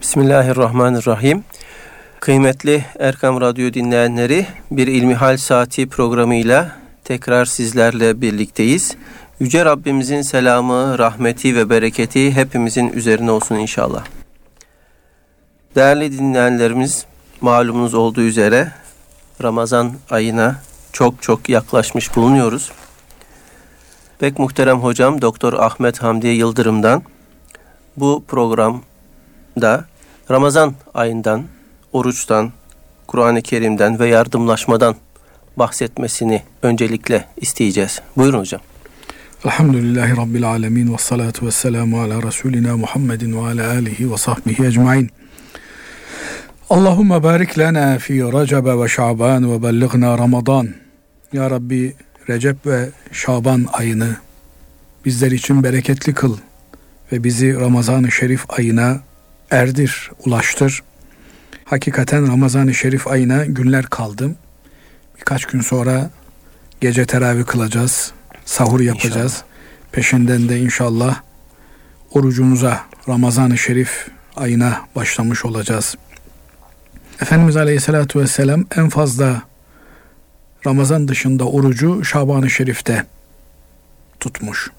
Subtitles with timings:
[0.00, 1.44] Bismillahirrahmanirrahim.
[2.20, 8.96] Kıymetli Erkam Radyo dinleyenleri bir İlmihal Saati programıyla tekrar sizlerle birlikteyiz.
[9.40, 14.04] Yüce Rabbimizin selamı, rahmeti ve bereketi hepimizin üzerine olsun inşallah.
[15.74, 17.04] Değerli dinleyenlerimiz
[17.40, 18.72] malumunuz olduğu üzere
[19.42, 20.62] Ramazan ayına
[20.92, 22.72] çok çok yaklaşmış bulunuyoruz.
[24.18, 27.02] Pek muhterem hocam Doktor Ahmet Hamdi Yıldırım'dan
[27.96, 28.24] bu
[29.54, 29.84] programda
[30.30, 31.44] Ramazan ayından,
[31.92, 32.52] oruçtan,
[33.06, 34.94] Kur'an-ı Kerim'den ve yardımlaşmadan
[35.56, 38.00] bahsetmesini öncelikle isteyeceğiz.
[38.16, 38.60] Buyurun hocam.
[39.44, 44.66] Elhamdülillahi Rabbil Alemin ve salatu ve selamu ala Resulina Muhammedin ve ala alihi ve sahbihi
[44.66, 45.10] ecmain.
[46.70, 50.68] Allahümme barik lana fi Recep ve Şaban ve bellighna Ramazan.
[51.32, 51.94] Ya Rabbi
[52.28, 54.16] Recep ve Şaban ayını
[55.04, 56.36] bizler için bereketli kıl
[57.12, 59.00] ve bizi Ramazan-ı Şerif ayına
[59.50, 60.82] erdir, ulaştır.
[61.64, 64.30] Hakikaten Ramazan-ı Şerif ayına günler kaldı.
[65.18, 66.10] Birkaç gün sonra
[66.80, 68.12] gece teravih kılacağız,
[68.44, 69.32] sahur yapacağız.
[69.32, 69.50] İnşallah.
[69.92, 71.20] Peşinden de inşallah
[72.10, 75.94] orucumuza Ramazan-ı Şerif ayına başlamış olacağız.
[77.22, 79.42] Efendimiz Aleyhisselatü Vesselam en fazla
[80.66, 83.06] Ramazan dışında orucu Şaban-ı Şerif'te
[84.20, 84.70] tutmuş.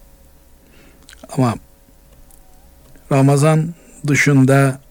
[1.38, 1.56] Ama
[3.12, 3.74] Ramazan
[4.08, 4.82] dışında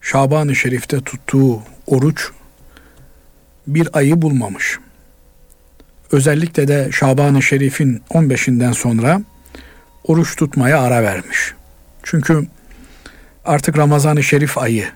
[0.00, 2.30] Şaban-ı Şerif'te tuttuğu oruç
[3.66, 4.78] bir ayı bulmamış.
[6.12, 9.20] Özellikle de Şaban-ı Şerif'in 15'inden sonra
[10.04, 11.54] oruç tutmaya ara vermiş.
[12.02, 12.46] Çünkü
[13.44, 14.88] artık Ramazan-ı Şerif ayı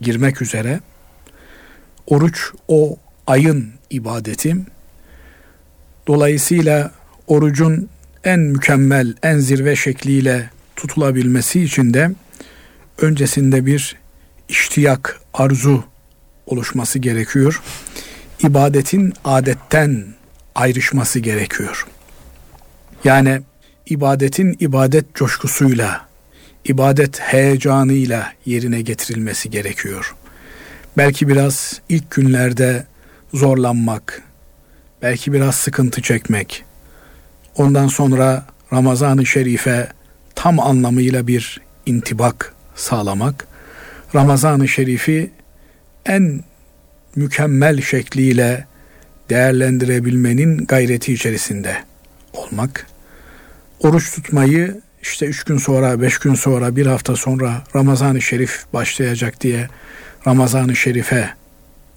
[0.00, 0.80] girmek üzere
[2.06, 4.56] oruç o ayın ibadeti.
[6.06, 6.90] Dolayısıyla
[7.26, 7.88] orucun
[8.24, 12.10] en mükemmel, en zirve şekliyle tutulabilmesi için de
[12.98, 13.96] öncesinde bir
[14.48, 15.84] iştiyak, arzu
[16.46, 17.62] oluşması gerekiyor.
[18.40, 20.04] İbadetin adetten
[20.54, 21.86] ayrışması gerekiyor.
[23.04, 23.40] Yani
[23.86, 26.08] ibadetin ibadet coşkusuyla,
[26.64, 30.14] ibadet heyecanıyla yerine getirilmesi gerekiyor.
[30.96, 32.86] Belki biraz ilk günlerde
[33.34, 34.22] zorlanmak,
[35.02, 36.64] belki biraz sıkıntı çekmek,
[37.56, 39.88] ondan sonra Ramazan-ı Şerif'e
[40.34, 43.46] tam anlamıyla bir intibak sağlamak,
[44.14, 45.30] Ramazan-ı Şerif'i
[46.06, 46.44] en
[47.16, 48.66] mükemmel şekliyle
[49.30, 51.76] değerlendirebilmenin gayreti içerisinde
[52.32, 52.86] olmak,
[53.80, 59.40] oruç tutmayı işte üç gün sonra, beş gün sonra, bir hafta sonra Ramazan-ı Şerif başlayacak
[59.40, 59.68] diye
[60.26, 61.30] Ramazan-ı Şerif'e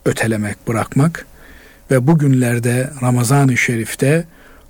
[0.05, 1.25] ötelemek, bırakmak
[1.91, 4.25] ve bugünlerde Ramazan-ı Şerif'te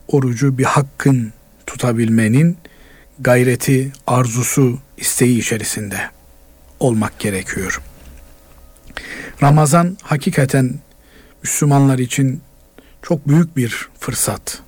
[0.08, 1.34] orucu bir hakkın
[1.66, 2.58] tutabilmenin
[3.20, 6.10] gayreti, arzusu, isteği içerisinde
[6.80, 7.82] olmak gerekiyor.
[9.44, 10.80] Ramazan hakikaten
[11.44, 12.42] Müslümanlar için
[13.02, 14.60] çok büyük bir fırsat,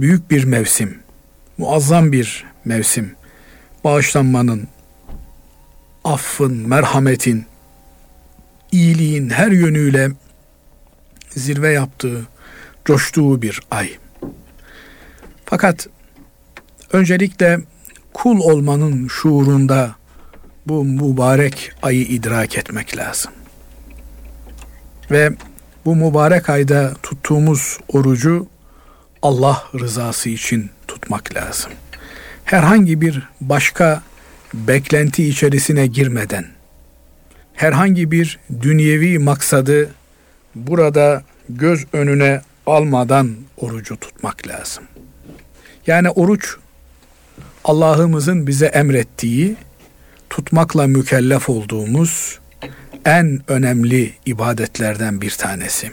[0.00, 0.98] büyük bir mevsim,
[1.58, 3.14] muazzam bir mevsim.
[3.84, 4.68] Bağışlanmanın,
[6.04, 7.46] affın, merhametin,
[8.72, 10.10] iyiliğin her yönüyle
[11.30, 12.26] zirve yaptığı,
[12.84, 13.90] coştuğu bir ay.
[15.44, 15.88] Fakat
[16.92, 17.60] öncelikle
[18.12, 19.94] kul olmanın şuurunda
[20.66, 23.32] bu mübarek ayı idrak etmek lazım.
[25.10, 25.30] Ve
[25.84, 28.46] bu mübarek ayda tuttuğumuz orucu
[29.22, 31.72] Allah rızası için tutmak lazım.
[32.44, 34.02] Herhangi bir başka
[34.54, 36.46] beklenti içerisine girmeden,
[37.54, 39.90] herhangi bir dünyevi maksadı
[40.54, 44.84] burada göz önüne almadan orucu tutmak lazım.
[45.86, 46.56] Yani oruç
[47.64, 49.56] Allah'ımızın bize emrettiği,
[50.30, 52.38] tutmakla mükellef olduğumuz
[53.04, 55.90] en önemli ibadetlerden bir tanesi.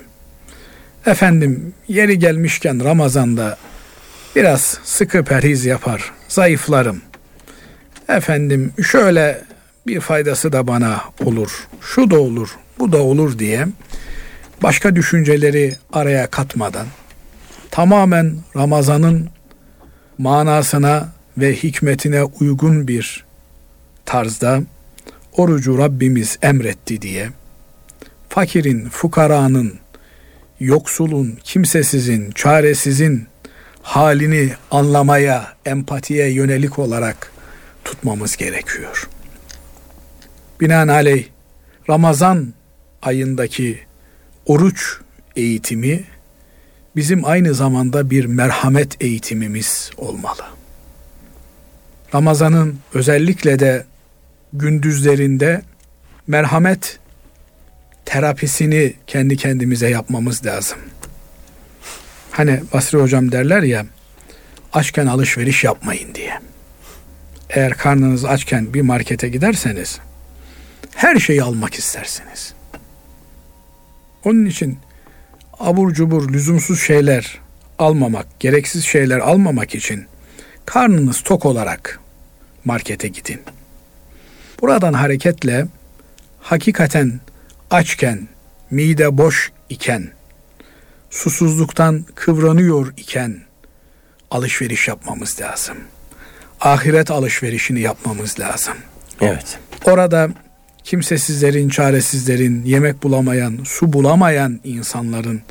[1.06, 3.57] Efendim yeri gelmişken Ramazan'da
[4.35, 7.01] biraz sıkı perhiz yapar, zayıflarım.
[8.09, 9.41] Efendim şöyle
[9.88, 12.50] bir faydası da bana olur, şu da olur,
[12.80, 13.68] bu da olur diye
[14.63, 16.88] başka düşünceleri araya katmadan
[17.71, 19.30] tamamen Ramazan'ın
[20.18, 23.25] manasına ve hikmetine uygun bir
[24.06, 24.62] tarzda
[25.38, 27.30] orucu Rabbimiz emretti diye
[28.30, 29.74] fakirin, fukaranın,
[30.60, 33.28] yoksulun, kimsesizin, çaresizin
[33.81, 37.31] halini anlamaya, empatiye yönelik olarak
[37.86, 39.10] tutmamız gerekiyor.
[40.62, 41.25] Binaenaleyh
[41.90, 42.54] Ramazan
[43.01, 43.80] ayındaki
[44.45, 44.98] oruç
[45.36, 46.04] eğitimi
[46.95, 50.56] bizim aynı zamanda bir merhamet eğitimimiz olmalı.
[52.15, 53.86] Ramazan'ın özellikle de
[54.54, 55.62] gündüzlerinde
[56.27, 57.00] merhamet
[58.06, 60.77] terapisini kendi kendimize yapmamız lazım.
[62.31, 63.86] Hani Basri hocam derler ya
[64.74, 66.39] açken alışveriş yapmayın diye.
[67.50, 70.00] Eğer karnınız açken bir markete giderseniz
[70.95, 72.54] her şeyi almak istersiniz.
[74.24, 74.80] Onun için
[75.59, 77.39] abur cubur lüzumsuz şeyler
[77.80, 80.06] almamak, gereksiz şeyler almamak için
[80.68, 82.00] karnınız tok olarak
[82.66, 83.42] markete gidin.
[84.62, 85.68] Buradan hareketle
[86.40, 87.19] hakikaten
[87.72, 88.28] açken,
[88.72, 90.12] mide boş iken,
[91.10, 93.38] susuzluktan kıvranıyor iken
[94.31, 95.78] alışveriş yapmamız lazım.
[96.62, 98.74] Ahiret alışverişini yapmamız lazım.
[99.22, 99.60] Evet.
[99.86, 100.30] Orada
[100.84, 105.42] kimsesizlerin, çaresizlerin, yemek bulamayan, su bulamayan insanların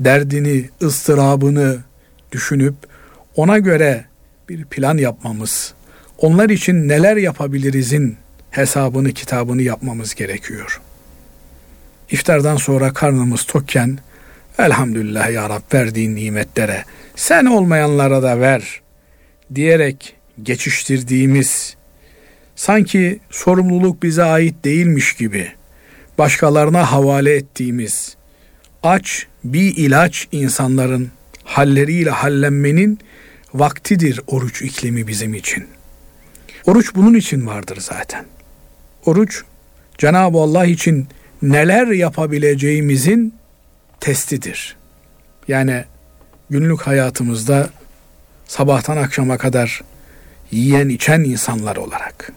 [0.00, 1.78] derdini, ıstırabını
[2.32, 2.74] düşünüp
[3.36, 4.04] ona göre
[4.48, 5.74] bir plan yapmamız,
[6.18, 8.16] onlar için neler yapabilirizin
[8.50, 10.80] hesabını, kitabını yapmamız gerekiyor.
[12.10, 13.98] İftardan sonra karnımız tokken
[14.58, 16.84] elhamdülillah ya Rab verdiğin nimetlere
[17.16, 18.80] sen olmayanlara da ver
[19.54, 21.76] diyerek geçiştirdiğimiz
[22.56, 25.52] sanki sorumluluk bize ait değilmiş gibi
[26.18, 28.16] başkalarına havale ettiğimiz
[28.82, 31.10] aç bir ilaç insanların
[31.44, 32.98] halleriyle hallenmenin
[33.54, 35.68] vaktidir oruç iklimi bizim için.
[36.66, 38.24] Oruç bunun için vardır zaten.
[39.06, 39.42] Oruç
[39.98, 41.08] Cenab-ı Allah için
[41.42, 43.34] neler yapabileceğimizin
[44.00, 44.76] testidir.
[45.48, 45.84] Yani
[46.50, 47.70] günlük hayatımızda
[48.46, 49.82] sabahtan akşama kadar
[50.50, 52.32] yiyen içen insanlar olarak.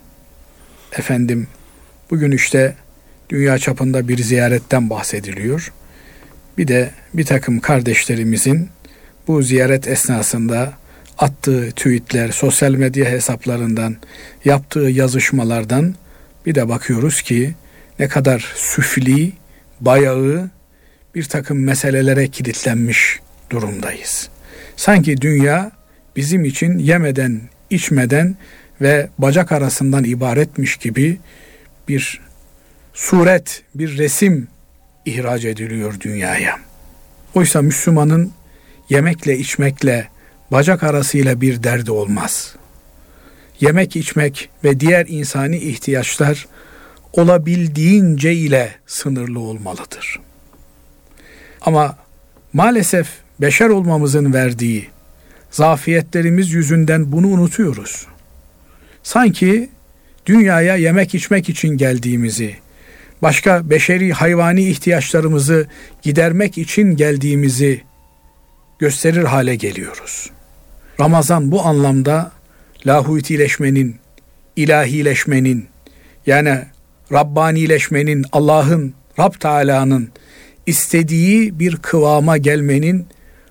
[0.92, 1.48] Efendim
[2.12, 2.76] bugün işte
[3.30, 5.74] dünya çapında bir ziyaretten bahsediliyor.
[6.58, 8.70] Bir de bir takım kardeşlerimizin
[9.28, 10.74] bu ziyaret esnasında
[11.18, 13.96] attığı tweetler, sosyal medya hesaplarından,
[14.46, 15.96] yaptığı yazışmalardan
[16.46, 17.56] bir de bakıyoruz ki
[18.00, 19.32] ne kadar süfli,
[19.80, 20.50] bayağı
[21.16, 23.20] bir takım meselelere kilitlenmiş
[23.50, 24.30] durumdayız.
[24.76, 25.72] Sanki dünya
[26.16, 28.36] bizim için yemeden, içmeden
[28.82, 31.20] ve bacak arasından ibaretmiş gibi
[31.88, 32.22] bir
[32.94, 34.48] suret, bir resim
[35.06, 36.60] ihraç ediliyor dünyaya.
[37.36, 38.32] Oysa Müslümanın
[38.90, 40.08] yemekle içmekle
[40.52, 42.56] bacak arasıyla bir derdi olmaz.
[43.62, 46.48] Yemek içmek ve diğer insani ihtiyaçlar
[47.14, 50.20] olabildiğince ile sınırlı olmalıdır.
[51.62, 51.98] Ama
[52.54, 53.08] maalesef
[53.42, 54.88] beşer olmamızın verdiği
[55.52, 58.08] zafiyetlerimiz yüzünden bunu unutuyoruz.
[59.04, 59.70] Sanki
[60.26, 62.56] dünyaya yemek içmek için geldiğimizi,
[63.22, 65.68] başka beşeri hayvani ihtiyaçlarımızı
[66.02, 67.82] gidermek için geldiğimizi
[68.80, 70.30] gösterir hale geliyoruz.
[71.02, 72.32] Ramazan bu anlamda
[72.88, 73.96] lahutileşmenin,
[74.56, 75.68] ilahileşmenin
[76.26, 76.60] yani
[77.12, 80.10] Rabbanileşmenin, Allah'ın, Rab Teala'nın
[80.66, 83.08] istediği bir kıvama gelmenin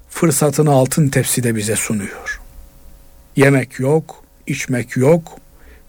[0.09, 2.41] fırsatını altın tepside bize sunuyor.
[3.37, 5.39] Yemek yok, içmek yok,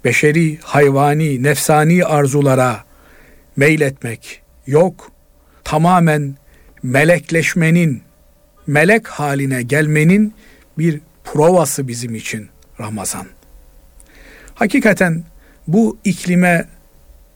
[0.06, 2.84] beşeri, hayvani, nefsani arzulara
[3.56, 5.12] meyletmek yok.
[5.64, 6.36] Tamamen
[6.84, 8.02] melekleşmenin,
[8.68, 10.34] melek haline gelmenin
[10.78, 11.00] bir
[11.34, 12.50] provası bizim için
[12.80, 13.28] Ramazan.
[14.56, 15.24] Hakikaten
[15.68, 16.66] bu iklime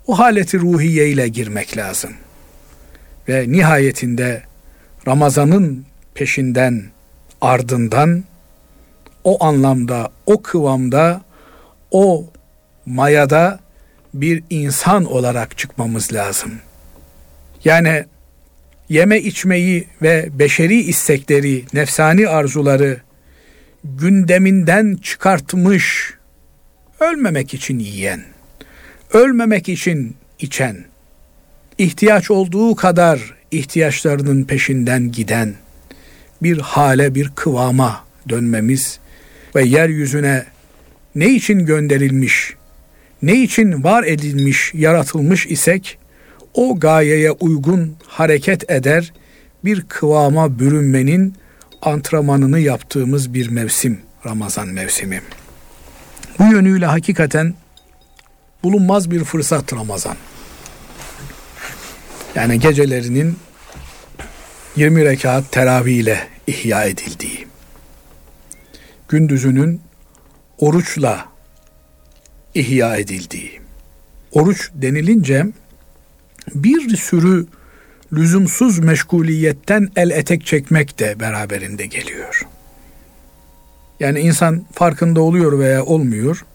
[0.07, 2.11] o haleti ruhiye ile girmek lazım.
[3.29, 4.43] Ve nihayetinde
[5.07, 6.83] Ramazan'ın peşinden,
[7.41, 8.23] ardından
[9.23, 11.21] o anlamda, o kıvamda,
[11.91, 12.25] o
[12.85, 13.59] mayada
[14.13, 16.51] bir insan olarak çıkmamız lazım.
[17.63, 18.05] Yani
[18.89, 23.04] yeme içmeyi ve beşeri istekleri, nefsani arzuları
[23.85, 26.13] gündeminden çıkartmış,
[26.99, 28.23] ölmemek için yiyen,
[29.13, 30.85] ölmemek için içen,
[31.77, 35.53] ihtiyaç olduğu kadar ihtiyaçlarının peşinden giden
[36.43, 38.99] bir hale, bir kıvama dönmemiz
[39.55, 40.45] ve yeryüzüne
[41.15, 42.53] ne için gönderilmiş,
[43.21, 45.97] ne için var edilmiş, yaratılmış isek
[46.53, 49.13] o gayeye uygun hareket eder,
[49.65, 51.33] bir kıvama bürünmenin
[51.85, 55.21] antrenmanını yaptığımız bir mevsim Ramazan mevsimi.
[56.39, 57.53] Bu yönüyle hakikaten
[58.63, 60.17] bulunmaz bir fırsat Ramazan.
[62.35, 63.37] Yani gecelerinin
[64.75, 67.47] 20 rekat teravih ile ihya edildiği,
[69.09, 69.81] gündüzünün
[70.57, 71.25] oruçla
[72.55, 73.61] ihya edildiği.
[74.31, 75.45] Oruç denilince
[76.55, 77.47] bir sürü
[78.13, 82.47] lüzumsuz meşguliyetten el etek çekmek de beraberinde geliyor.
[83.99, 86.45] Yani insan farkında oluyor veya olmuyor.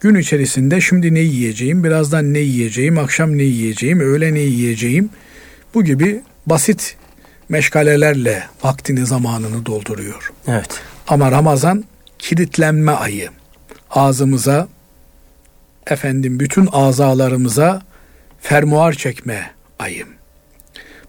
[0.00, 5.10] gün içerisinde şimdi ne yiyeceğim, birazdan ne yiyeceğim, akşam ne yiyeceğim, öğle ne yiyeceğim
[5.74, 6.96] bu gibi basit
[7.48, 10.32] meşgalelerle vaktini zamanını dolduruyor.
[10.48, 10.80] Evet.
[11.08, 11.84] Ama Ramazan
[12.18, 13.28] kilitlenme ayı.
[13.90, 14.68] Ağzımıza
[15.86, 17.82] efendim bütün azalarımıza
[18.40, 20.17] fermuar çekme ayı.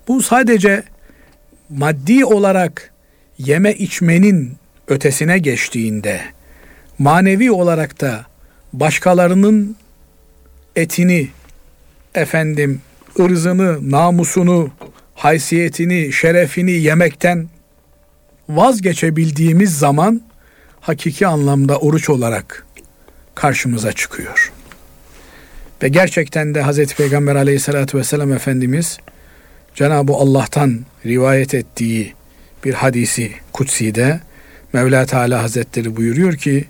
[0.09, 0.83] Bu sadece
[1.69, 2.93] maddi olarak
[3.37, 6.21] yeme içmenin ötesine geçtiğinde
[6.99, 8.25] manevi olarak da
[8.73, 9.75] başkalarının
[10.75, 11.27] etini
[12.15, 12.81] efendim
[13.19, 14.71] ırzını, namusunu,
[15.15, 17.49] haysiyetini, şerefini yemekten
[18.49, 20.21] vazgeçebildiğimiz zaman
[20.81, 22.65] hakiki anlamda oruç olarak
[23.35, 24.51] karşımıza çıkıyor.
[25.83, 28.99] Ve gerçekten de Hazreti Peygamber aleyhissalatü vesselam Efendimiz
[29.79, 32.13] Cenab-ı Allah'tan rivayet ettiği
[32.65, 34.19] bir hadisi kutsi'de
[34.74, 36.65] Mevla Teala Hazretleri buyuruyor ki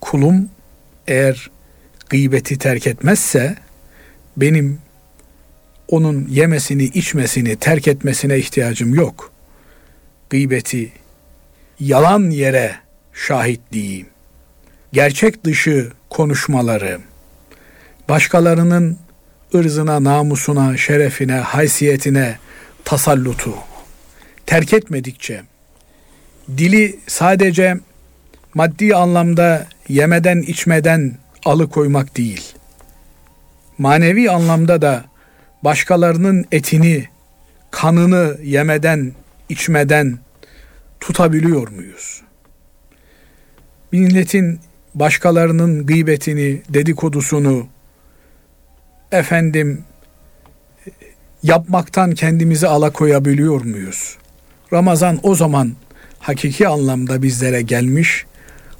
[0.00, 0.48] kulum
[1.06, 1.50] eğer
[2.08, 3.56] gıybeti terk etmezse
[4.36, 4.78] benim
[5.88, 9.32] onun yemesini içmesini terk etmesine ihtiyacım yok.
[10.30, 10.92] Gıybeti
[11.80, 12.74] yalan yere
[13.12, 14.06] şahitliği,
[14.92, 16.98] gerçek dışı konuşmaları,
[18.08, 18.98] başkalarının
[19.54, 22.43] ırzına, namusuna, şerefine, haysiyetine
[22.84, 23.54] tasallutu
[24.46, 25.42] terk etmedikçe,
[26.48, 27.76] dili sadece
[28.54, 32.54] maddi anlamda yemeden içmeden alıkoymak değil,
[33.78, 35.04] manevi anlamda da
[35.64, 37.08] başkalarının etini,
[37.70, 39.12] kanını yemeden,
[39.48, 40.18] içmeden
[41.00, 42.22] tutabiliyor muyuz?
[43.92, 44.60] Milletin
[44.94, 47.66] başkalarının gıybetini, dedikodusunu
[49.12, 49.84] efendim
[51.44, 54.16] yapmaktan kendimizi alakoyabiliyor muyuz?
[54.72, 55.74] Ramazan o zaman
[56.18, 58.26] hakiki anlamda bizlere gelmiş,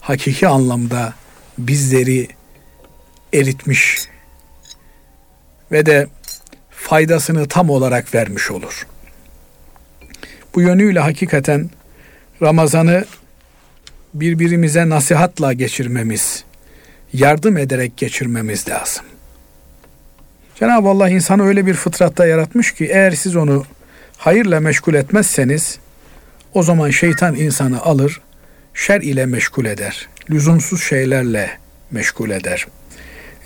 [0.00, 1.14] hakiki anlamda
[1.58, 2.28] bizleri
[3.32, 4.08] eritmiş
[5.72, 6.06] ve de
[6.70, 8.86] faydasını tam olarak vermiş olur.
[10.54, 11.70] Bu yönüyle hakikaten
[12.42, 13.04] Ramazan'ı
[14.14, 16.44] birbirimize nasihatla geçirmemiz,
[17.12, 19.04] yardım ederek geçirmemiz lazım.
[20.54, 23.64] Cenab-ı Allah insanı öyle bir fıtratta yaratmış ki eğer siz onu
[24.16, 25.78] hayırla meşgul etmezseniz
[26.54, 28.20] o zaman şeytan insanı alır,
[28.74, 30.08] şer ile meşgul eder.
[30.30, 31.50] Lüzumsuz şeylerle
[31.90, 32.66] meşgul eder.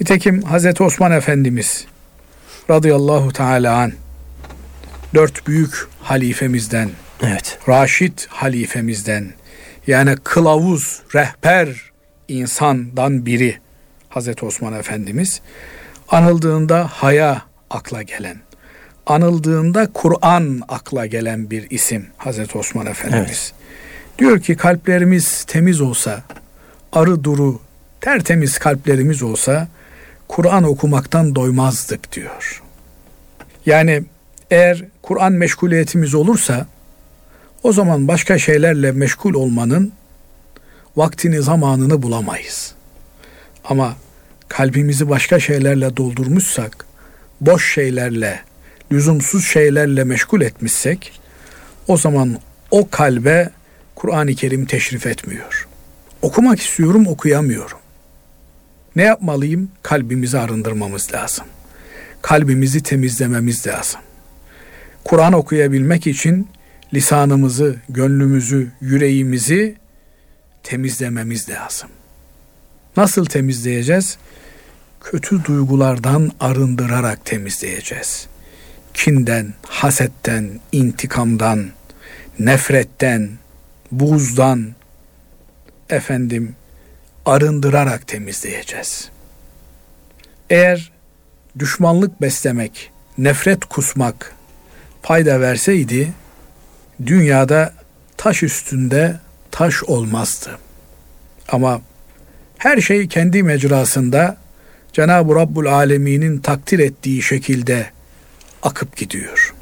[0.01, 1.87] Nitekim Hazreti Osman Efendimiz
[2.71, 3.93] radıyallahu teala an
[5.15, 6.91] dört büyük halifemizden,
[7.23, 7.59] evet.
[7.69, 9.33] Raşid halifemizden,
[9.87, 11.69] yani kılavuz, rehber
[12.29, 13.59] insandan biri
[14.09, 15.41] Hazreti Osman Efendimiz
[16.09, 18.37] anıldığında haya akla gelen,
[19.07, 23.53] anıldığında Kur'an akla gelen bir isim Hazreti Osman Efendimiz.
[23.53, 24.19] Evet.
[24.19, 26.23] Diyor ki kalplerimiz temiz olsa,
[26.93, 27.61] arı duru,
[28.01, 29.69] tertemiz kalplerimiz olsa
[30.29, 32.63] Kur'an okumaktan doymazdık diyor.
[33.67, 34.03] Yani
[34.51, 36.67] eğer Kur'an meşguliyetimiz olursa
[37.63, 39.93] o zaman başka şeylerle meşgul olmanın
[40.97, 42.75] vaktini zamanını bulamayız.
[43.65, 43.95] Ama
[44.49, 46.87] kalbimizi başka şeylerle doldurmuşsak,
[47.41, 48.41] boş şeylerle,
[48.93, 51.21] lüzumsuz şeylerle meşgul etmişsek
[51.89, 52.39] o zaman
[52.71, 53.51] o kalbe
[53.95, 55.69] Kur'an-ı Kerim teşrif etmiyor.
[56.23, 57.79] Okumak istiyorum, okuyamıyorum.
[58.97, 59.71] Ne yapmalıyım?
[59.83, 61.45] Kalbimizi arındırmamız lazım.
[62.23, 64.01] Kalbimizi temizlememiz lazım.
[65.05, 66.49] Kur'an okuyabilmek için
[66.95, 69.77] lisanımızı, gönlümüzü, yüreğimizi
[70.63, 71.89] temizlememiz lazım.
[72.97, 74.19] Nasıl temizleyeceğiz?
[75.01, 78.29] Kötü duygulardan arındırarak temizleyeceğiz.
[78.95, 81.67] Kinden, hasetten, intikamdan,
[82.39, 83.31] nefretten,
[83.93, 84.75] buzdan,
[85.91, 86.57] efendim
[87.27, 89.09] arındırarak temizleyeceğiz.
[90.51, 90.93] Eğer
[91.59, 94.35] düşmanlık beslemek, nefret kusmak
[95.03, 96.13] fayda verseydi
[97.07, 97.73] dünyada
[98.17, 99.17] taş üstünde
[99.51, 100.59] taş olmazdı.
[101.49, 101.81] Ama
[102.59, 104.37] her şey kendi mecrasında
[104.99, 107.91] Cenab-ı Rabbul Alemin'in takdir ettiği şekilde
[108.63, 109.55] akıp gidiyor.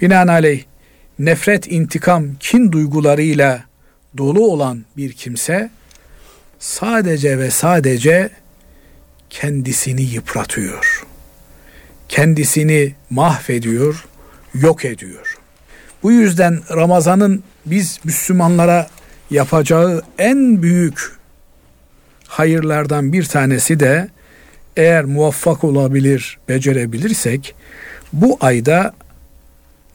[0.00, 0.64] Binaenaleyh
[1.18, 3.64] nefret, intikam, kin duygularıyla
[4.16, 5.70] dolu olan bir kimse
[6.58, 8.30] sadece ve sadece
[9.30, 11.06] kendisini yıpratıyor.
[12.08, 14.06] Kendisini mahvediyor,
[14.54, 15.38] yok ediyor.
[16.02, 18.90] Bu yüzden Ramazan'ın biz Müslümanlara
[19.30, 21.12] yapacağı en büyük
[22.28, 24.08] hayırlardan bir tanesi de
[24.76, 27.54] eğer muvaffak olabilir, becerebilirsek
[28.12, 28.94] bu ayda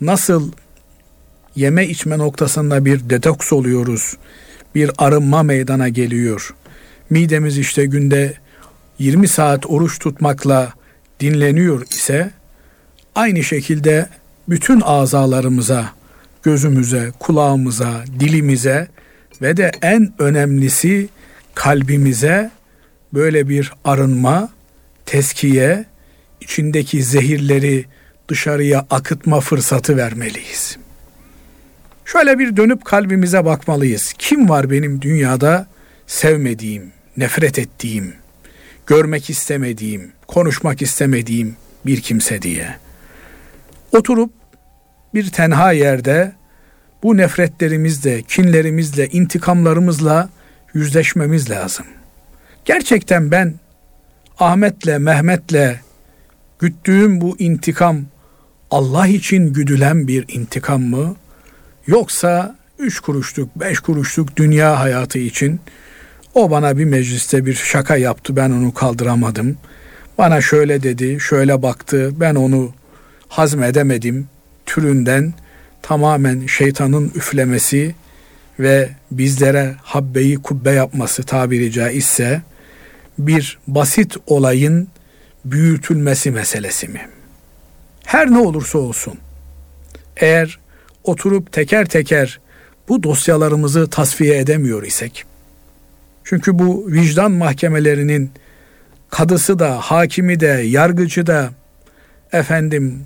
[0.02, 0.52] nasıl
[1.56, 4.18] yeme içme noktasında bir detoks oluyoruz,
[4.76, 6.56] bir arınma meydana geliyor.
[7.10, 8.34] Midemiz işte günde
[9.00, 10.74] 20 saat oruç tutmakla
[11.20, 12.32] dinleniyor ise
[13.16, 14.10] aynı şekilde
[14.50, 15.90] bütün azalarımıza,
[16.44, 18.88] gözümüze, kulağımıza, dilimize
[19.42, 21.10] ve de en önemlisi
[21.56, 22.52] kalbimize
[23.14, 24.50] böyle bir arınma,
[25.06, 25.86] teskiye,
[26.42, 27.86] içindeki zehirleri
[28.28, 30.78] dışarıya akıtma fırsatı vermeliyiz.
[32.06, 34.14] Şöyle bir dönüp kalbimize bakmalıyız.
[34.18, 35.68] Kim var benim dünyada
[36.08, 38.14] sevmediğim, nefret ettiğim,
[38.88, 42.76] görmek istemediğim, konuşmak istemediğim bir kimse diye.
[43.92, 44.32] Oturup
[45.14, 46.32] bir tenha yerde
[47.04, 50.30] bu nefretlerimizle, kinlerimizle, intikamlarımızla
[50.74, 51.86] yüzleşmemiz lazım.
[52.66, 53.54] Gerçekten ben
[54.40, 55.80] Ahmet'le, Mehmet'le
[56.60, 58.02] güttüğüm bu intikam
[58.72, 61.16] Allah için güdülen bir intikam mı?
[61.88, 65.60] Yoksa üç kuruşluk, beş kuruşluk dünya hayatı için
[66.34, 69.58] o bana bir mecliste bir şaka yaptı, ben onu kaldıramadım.
[70.18, 72.74] Bana şöyle dedi, şöyle baktı, ben onu
[73.28, 74.28] hazmedemedim
[74.66, 75.34] türünden
[75.82, 77.96] tamamen şeytanın üflemesi
[78.60, 82.42] ve bizlere habbeyi kubbe yapması tabiri caizse
[83.18, 84.88] bir basit olayın
[85.46, 87.10] büyütülmesi meselesi mi?
[88.06, 89.18] Her ne olursa olsun
[90.18, 90.60] eğer
[91.04, 92.40] oturup teker teker
[92.90, 95.26] bu dosyalarımızı tasfiye edemiyor isek
[96.26, 98.32] çünkü bu vicdan mahkemelerinin
[99.10, 101.50] kadısı da, hakimi de, yargıcı da,
[102.32, 103.06] efendim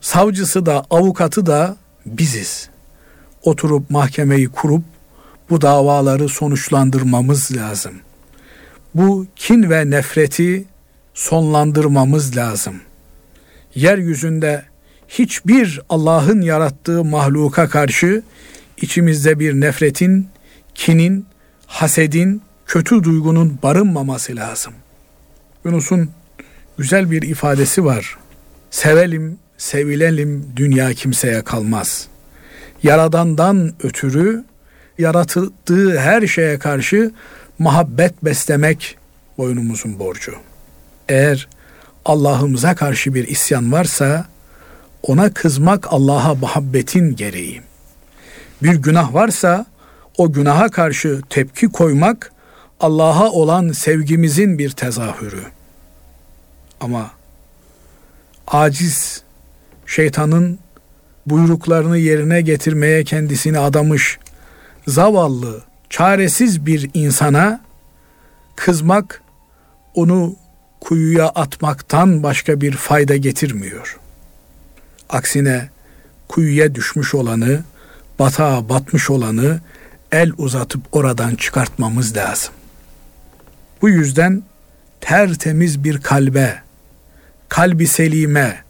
[0.00, 2.70] savcısı da, avukatı da biziz.
[3.42, 4.82] Oturup mahkemeyi kurup
[5.50, 7.92] bu davaları sonuçlandırmamız lazım.
[8.94, 10.64] Bu kin ve nefreti
[11.14, 12.80] sonlandırmamız lazım.
[13.74, 14.64] Yeryüzünde
[15.08, 18.22] hiçbir Allah'ın yarattığı mahluka karşı
[18.76, 20.28] içimizde bir nefretin,
[20.74, 21.26] kinin,
[21.66, 24.72] hasedin, kötü duygunun barınmaması lazım.
[25.64, 26.10] Yunus'un
[26.78, 28.18] güzel bir ifadesi var.
[28.70, 32.08] Sevelim, sevilelim, dünya kimseye kalmaz.
[32.82, 34.44] Yaradandan ötürü
[34.98, 37.12] yaratıldığı her şeye karşı
[37.60, 38.96] muhabbet beslemek
[39.38, 40.34] boynumuzun borcu.
[41.08, 41.48] Eğer
[42.04, 44.26] Allah'ımıza karşı bir isyan varsa
[45.02, 47.62] ona kızmak Allah'a muhabbetin gereği.
[48.62, 49.66] Bir günah varsa
[50.18, 52.32] o günaha karşı tepki koymak
[52.80, 55.42] Allah'a olan sevgimizin bir tezahürü.
[56.80, 57.10] Ama
[58.46, 59.22] aciz
[59.86, 60.58] şeytanın
[61.26, 64.18] buyruklarını yerine getirmeye kendisini adamış
[64.86, 67.60] zavallı, çaresiz bir insana
[68.56, 69.22] kızmak
[69.94, 70.36] onu
[70.80, 73.98] kuyuya atmaktan başka bir fayda getirmiyor.
[75.08, 75.68] Aksine
[76.28, 77.62] kuyuya düşmüş olanı,
[78.18, 79.60] batağa batmış olanı
[80.12, 82.54] el uzatıp oradan çıkartmamız lazım.
[83.82, 84.42] Bu yüzden
[85.00, 86.62] tertemiz bir kalbe,
[87.48, 88.64] kalbi selime,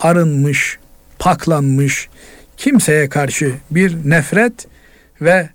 [0.00, 0.78] arınmış,
[1.18, 2.08] paklanmış,
[2.56, 4.66] kimseye karşı bir nefret
[5.20, 5.50] ve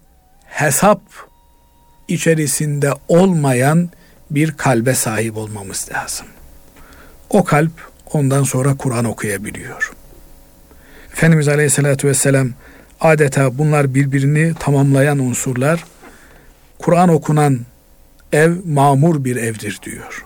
[0.51, 1.01] hesap
[2.07, 3.89] içerisinde olmayan
[4.31, 6.27] bir kalbe sahip olmamız lazım.
[7.29, 7.71] O kalp
[8.13, 9.93] ondan sonra Kur'an okuyabiliyor.
[11.13, 12.49] Efendimiz Aleyhisselatü Vesselam
[13.01, 15.85] adeta bunlar birbirini tamamlayan unsurlar.
[16.79, 17.59] Kur'an okunan
[18.31, 20.25] ev mamur bir evdir diyor.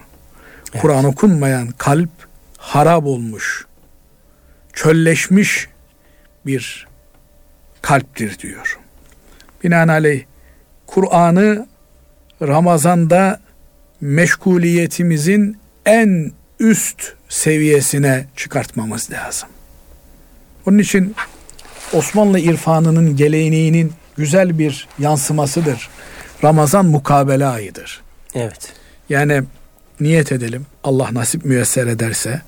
[0.71, 0.81] Evet.
[0.81, 2.09] Kur'an okunmayan kalp
[2.57, 3.65] harap olmuş,
[4.73, 5.67] çölleşmiş
[6.45, 6.87] bir
[7.81, 8.79] kalptir diyor.
[9.65, 10.23] Binaenaleyh
[10.87, 11.67] Kur'an'ı
[12.41, 13.39] Ramazan'da
[14.01, 19.49] meşguliyetimizin en üst seviyesine çıkartmamız lazım.
[20.65, 21.15] Onun için
[21.93, 25.89] Osmanlı irfanının geleneğinin güzel bir yansımasıdır.
[26.43, 28.01] Ramazan mukabele ayıdır.
[28.35, 28.73] Evet.
[29.09, 29.43] Yani
[29.99, 32.41] niyet edelim Allah nasip müyesser ederse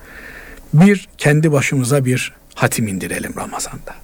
[0.73, 3.95] bir kendi başımıza bir hatim indirelim Ramazan'da.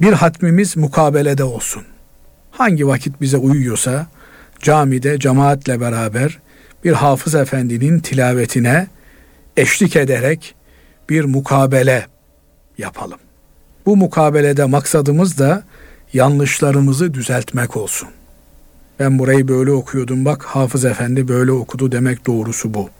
[0.00, 1.84] Bir hatmimiz mukabelede olsun.
[2.50, 4.06] Hangi vakit bize uyuyorsa
[4.60, 6.38] camide cemaatle beraber
[6.84, 8.86] bir hafız efendinin tilavetine
[9.56, 10.54] eşlik ederek
[11.08, 12.06] bir mukabele
[12.78, 13.18] yapalım.
[13.86, 15.64] Bu mukabelede maksadımız da
[16.12, 18.08] yanlışlarımızı düzeltmek olsun.
[18.98, 22.90] Ben burayı böyle okuyordum bak Hafız Efendi böyle okudu demek doğrusu bu.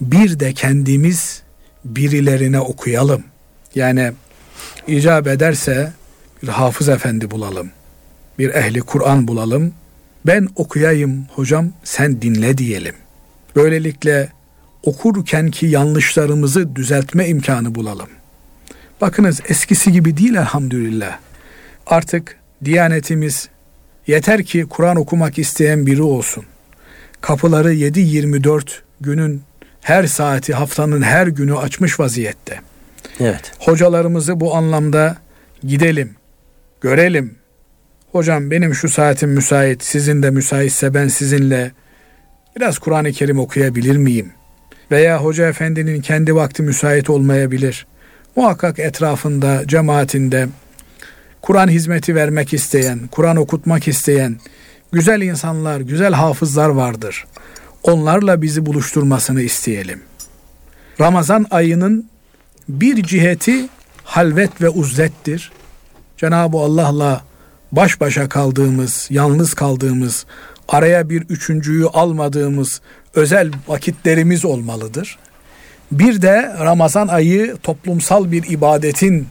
[0.00, 1.42] Bir de kendimiz
[1.84, 3.24] birilerine okuyalım.
[3.74, 4.12] Yani
[4.86, 5.92] icap ederse
[6.42, 7.70] bir Hafız Efendi bulalım.
[8.38, 9.72] Bir ehli Kur'an bulalım.
[10.26, 12.94] Ben okuyayım hocam sen dinle diyelim.
[13.56, 14.28] Böylelikle
[14.82, 18.08] okurken ki yanlışlarımızı düzeltme imkanı bulalım.
[19.00, 21.18] Bakınız eskisi gibi değil elhamdülillah.
[21.86, 23.48] Artık Diyanetimiz
[24.06, 26.44] yeter ki Kur'an okumak isteyen biri olsun.
[27.20, 28.62] kapıları 7-24
[29.00, 29.42] günün
[29.80, 32.60] her saati haftanın her günü açmış vaziyette.
[33.20, 33.52] Evet.
[33.58, 35.16] Hocalarımızı bu anlamda
[35.64, 36.14] gidelim,
[36.80, 37.34] görelim.
[38.14, 41.72] Hocam benim şu saatim müsait, sizin de müsaitse ben sizinle
[42.56, 44.32] biraz Kur'an-ı Kerim okuyabilir miyim?
[44.90, 47.86] Veya hoca efendinin kendi vakti müsait olmayabilir.
[48.36, 50.48] Muhakkak etrafında, cemaatinde
[51.42, 54.36] Kur'an hizmeti vermek isteyen, Kur'an okutmak isteyen
[54.92, 57.26] güzel insanlar, güzel hafızlar vardır.
[57.82, 60.02] Onlarla bizi buluşturmasını isteyelim.
[61.00, 62.08] Ramazan ayının
[62.68, 63.68] bir ciheti
[64.04, 65.52] halvet ve uzlettir.
[66.16, 67.24] Cenab-ı Allah'la
[67.76, 70.26] baş başa kaldığımız, yalnız kaldığımız,
[70.68, 72.80] araya bir üçüncüyü almadığımız
[73.14, 75.18] özel vakitlerimiz olmalıdır.
[75.92, 79.28] Bir de Ramazan ayı toplumsal bir ibadetin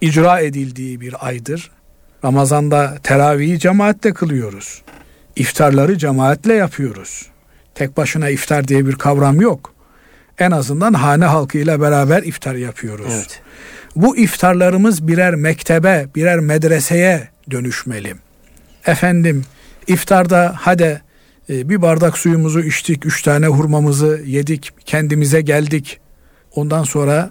[0.00, 1.70] icra edildiği bir aydır.
[2.24, 4.82] Ramazanda teravihi cemaatle kılıyoruz.
[5.36, 7.26] İftarları cemaatle yapıyoruz.
[7.74, 9.74] Tek başına iftar diye bir kavram yok.
[10.38, 13.12] En azından hane halkıyla beraber iftar yapıyoruz.
[13.14, 13.40] Evet.
[13.96, 18.14] Bu iftarlarımız birer mektebe, birer medreseye dönüşmeli.
[18.86, 19.44] Efendim
[19.86, 21.02] iftarda hadi
[21.50, 26.00] e, bir bardak suyumuzu içtik, üç tane hurmamızı yedik, kendimize geldik.
[26.54, 27.30] Ondan sonra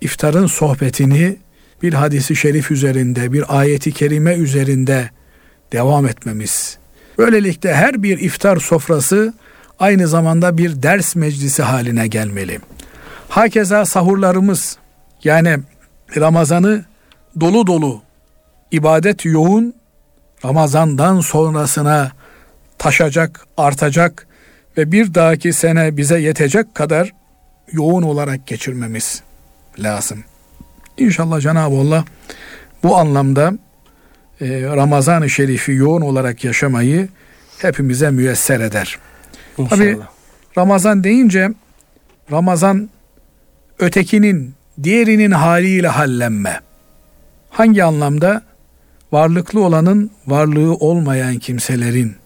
[0.00, 1.36] iftarın sohbetini
[1.82, 5.10] bir hadisi şerif üzerinde, bir ayeti kerime üzerinde
[5.72, 6.78] devam etmemiz.
[7.18, 9.34] Böylelikle her bir iftar sofrası
[9.78, 12.60] aynı zamanda bir ders meclisi haline gelmeli.
[13.28, 14.78] Hakeza sahurlarımız
[15.24, 15.58] yani
[16.16, 16.84] Ramazan'ı
[17.40, 18.02] dolu dolu
[18.70, 19.74] ibadet yoğun
[20.44, 22.12] Ramazan'dan sonrasına
[22.78, 24.26] taşacak, artacak
[24.78, 27.12] ve bir dahaki sene bize yetecek kadar
[27.72, 29.22] yoğun olarak geçirmemiz
[29.78, 30.24] lazım.
[30.98, 32.04] İnşallah Cenab-ı Allah
[32.82, 33.52] bu anlamda
[34.40, 37.08] e, Ramazan-ı Şerif'i yoğun olarak yaşamayı
[37.58, 38.98] hepimize müyesser eder.
[39.58, 39.78] İnşallah.
[39.78, 39.98] Tabi
[40.58, 41.48] Ramazan deyince
[42.30, 42.90] Ramazan
[43.78, 46.60] ötekinin, diğerinin haliyle hallenme.
[47.50, 48.42] Hangi anlamda?
[49.12, 52.16] Varlıklı olanın varlığı olmayan kimselerin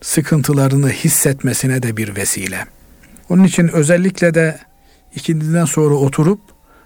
[0.00, 2.66] sıkıntılarını hissetmesine de bir vesile.
[3.28, 4.58] Onun için özellikle de
[5.14, 6.40] ikindiden sonra oturup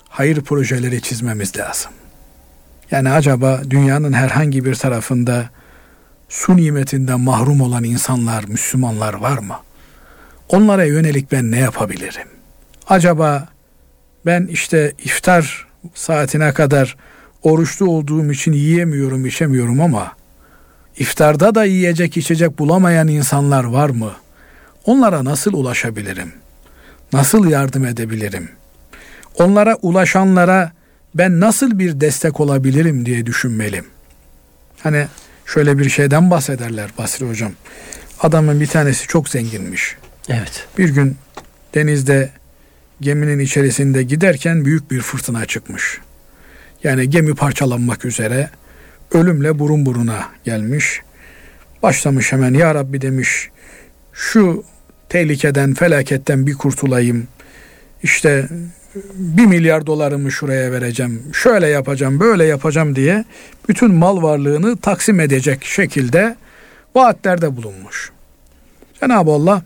[0.08, 1.92] hayır projeleri çizmemiz lazım.
[2.90, 5.50] Yani acaba dünyanın herhangi bir tarafında
[6.28, 9.56] su nimetinden mahrum olan insanlar, Müslümanlar var mı?
[10.48, 12.28] Onlara yönelik ben ne yapabilirim?
[12.88, 13.48] Acaba
[14.26, 16.96] ben işte iftar saatine kadar
[17.44, 20.12] oruçlu olduğum için yiyemiyorum, içemiyorum ama
[20.98, 24.12] iftarda da yiyecek, içecek bulamayan insanlar var mı?
[24.84, 26.32] Onlara nasıl ulaşabilirim?
[27.12, 28.48] Nasıl yardım edebilirim?
[29.38, 30.72] Onlara ulaşanlara
[31.14, 33.86] ben nasıl bir destek olabilirim diye düşünmeliyim.
[34.82, 35.06] Hani
[35.46, 37.52] şöyle bir şeyden bahsederler Basri hocam.
[38.20, 39.96] Adamın bir tanesi çok zenginmiş.
[40.28, 40.66] Evet.
[40.78, 41.16] Bir gün
[41.74, 42.30] denizde
[43.00, 46.00] geminin içerisinde giderken büyük bir fırtına çıkmış.
[46.84, 48.50] Yani gemi parçalanmak üzere
[49.12, 51.00] ölümle burun buruna gelmiş.
[51.82, 53.50] Başlamış hemen ya Rabbi demiş
[54.12, 54.64] şu
[55.08, 57.28] tehlikeden felaketten bir kurtulayım.
[58.02, 58.48] İşte
[59.14, 63.24] bir milyar dolarımı şuraya vereceğim, şöyle yapacağım, böyle yapacağım diye
[63.68, 66.36] bütün mal varlığını taksim edecek şekilde
[66.94, 68.12] vaatlerde bulunmuş.
[69.00, 69.62] Cenab-ı Allah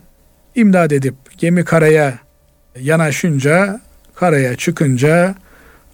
[0.54, 2.18] imdad edip gemi karaya
[2.80, 3.80] yanaşınca,
[4.14, 5.34] karaya çıkınca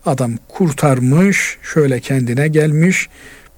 [0.07, 3.09] adam kurtarmış, şöyle kendine gelmiş,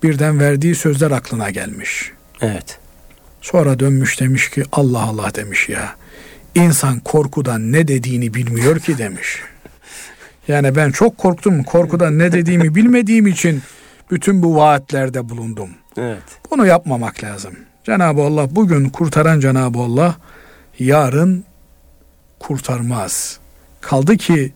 [0.03, 2.13] birden verdiği sözler aklına gelmiş.
[2.41, 2.79] Evet.
[3.41, 5.95] Sonra dönmüş demiş ki Allah Allah demiş ya.
[6.55, 9.43] İnsan korkudan ne dediğini bilmiyor ki demiş.
[10.49, 11.63] Yani ben çok korktum.
[11.63, 13.63] Korkudan ne dediğimi bilmediğim için
[14.11, 15.71] bütün bu vaatlerde bulundum.
[15.97, 16.23] Evet.
[16.51, 17.53] Bunu yapmamak lazım.
[17.85, 20.17] Cenab-ı Allah bugün kurtaran Cenab-ı Allah
[20.79, 21.45] yarın
[22.39, 23.39] kurtarmaz.
[23.81, 24.53] Kaldı ki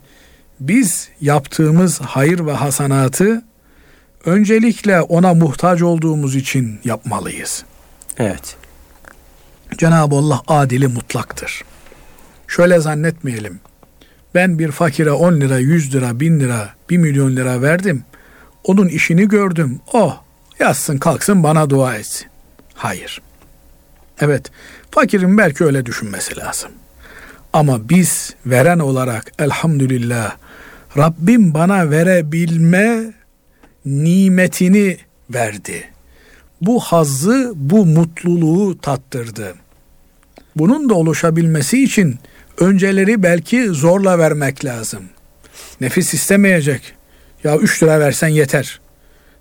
[0.60, 3.42] biz yaptığımız hayır ve hasanatı
[4.24, 7.64] öncelikle ona muhtaç olduğumuz için yapmalıyız.
[8.18, 8.56] Evet.
[9.78, 11.64] Cenab-ı Allah adili mutlaktır.
[12.48, 13.60] Şöyle zannetmeyelim.
[14.34, 18.04] Ben bir fakire 10 lira, 100 lira, 1000 lira, 1 milyon lira verdim.
[18.64, 19.80] Onun işini gördüm.
[19.92, 20.22] Oh,
[20.58, 22.26] yatsın kalksın bana dua etsin.
[22.74, 23.22] Hayır.
[24.20, 24.50] Evet,
[24.90, 26.70] fakirin belki öyle düşünmesi lazım.
[27.52, 30.36] Ama biz veren olarak elhamdülillah
[30.96, 33.12] Rabbim bana verebilme
[33.84, 34.96] nimetini
[35.30, 35.84] verdi.
[36.60, 39.54] Bu hazzı, bu mutluluğu tattırdı.
[40.56, 42.18] Bunun da oluşabilmesi için
[42.58, 45.02] önceleri belki zorla vermek lazım.
[45.80, 46.94] Nefis istemeyecek.
[47.44, 48.80] Ya 3 lira versen yeter.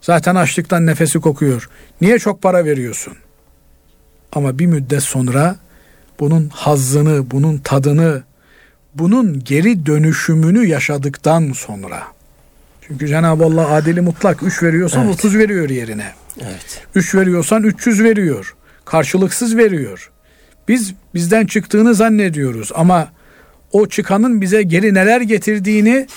[0.02, 1.70] Zaten açlıktan nefesi kokuyor.
[2.02, 3.14] Niye çok para veriyorsun?
[4.32, 5.56] Ama bir müddet sonra
[6.20, 8.24] bunun hazzını, bunun tadını,
[8.96, 12.04] bunun geri dönüşümünü yaşadıktan sonra.
[12.82, 15.16] Çünkü Cenab-ı Allah adili mutlak 3 veriyorsan evet.
[15.16, 16.12] 30 veriyor yerine.
[16.42, 16.84] Evet.
[16.96, 18.56] 3 veriyorsan 300 veriyor.
[18.86, 20.12] Karşılıksız veriyor.
[20.68, 23.12] Biz bizden çıktığını zannediyoruz ama
[23.72, 26.08] o çıkanın bize geri neler getirdiğini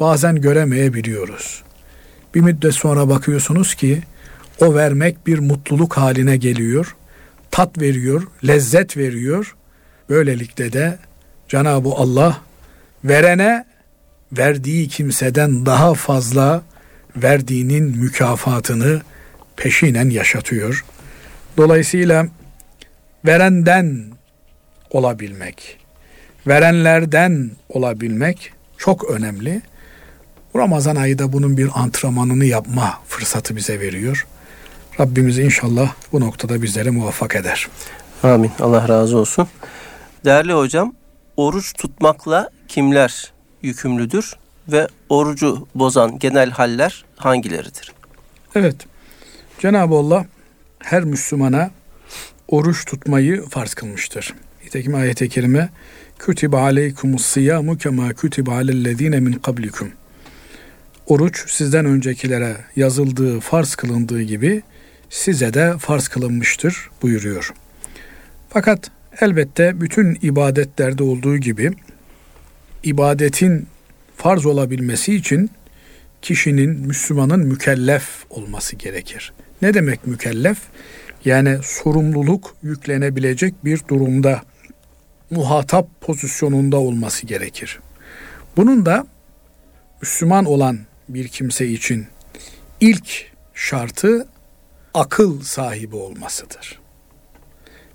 [0.00, 1.62] bazen göremeyebiliyoruz.
[2.34, 4.02] Bir müddet sonra bakıyorsunuz ki
[4.60, 6.96] o vermek bir mutluluk haline geliyor.
[7.50, 9.56] Tat veriyor, lezzet veriyor.
[10.08, 10.98] Böylelikle de
[11.48, 12.40] Cenab-ı Allah
[13.04, 13.64] verene
[14.32, 16.62] verdiği kimseden daha fazla
[17.16, 19.02] verdiğinin mükafatını
[19.56, 20.84] peşinen yaşatıyor.
[21.56, 22.26] Dolayısıyla
[23.26, 24.04] verenden
[24.90, 25.76] olabilmek,
[26.46, 29.62] verenlerden olabilmek çok önemli.
[30.56, 34.26] Ramazan ayı da bunun bir antrenmanını yapma fırsatı bize veriyor.
[35.00, 37.68] Rabbimiz inşallah bu noktada bizleri muvaffak eder.
[38.22, 38.50] Amin.
[38.60, 39.48] Allah razı olsun.
[40.24, 40.94] Değerli hocam,
[41.38, 44.36] oruç tutmakla kimler yükümlüdür
[44.68, 47.92] ve orucu bozan genel haller hangileridir?
[48.54, 48.76] Evet.
[49.58, 50.26] Cenab-ı Allah
[50.78, 51.70] her Müslümana
[52.48, 54.34] oruç tutmayı farz kılmıştır.
[54.64, 55.70] Nitekim ayet-i kerime
[56.18, 59.90] Kütübe aleykumus siyamu kema kütübe alellezine min kablikum.
[61.06, 64.62] Oruç sizden öncekilere yazıldığı, farz kılındığı gibi
[65.10, 67.52] size de farz kılınmıştır buyuruyor.
[68.48, 68.90] Fakat
[69.20, 71.72] elbette bütün ibadetlerde olduğu gibi
[72.82, 73.66] ibadetin
[74.16, 75.50] farz olabilmesi için
[76.22, 79.32] kişinin, Müslümanın mükellef olması gerekir.
[79.62, 80.58] Ne demek mükellef?
[81.24, 84.42] Yani sorumluluk yüklenebilecek bir durumda
[85.30, 87.80] muhatap pozisyonunda olması gerekir.
[88.56, 89.06] Bunun da
[90.02, 90.78] Müslüman olan
[91.08, 92.06] bir kimse için
[92.80, 94.28] ilk şartı
[94.94, 96.80] akıl sahibi olmasıdır.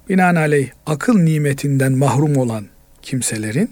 [0.10, 2.66] Binaenaleyh akıl nimetinden mahrum olan
[3.02, 3.72] kimselerin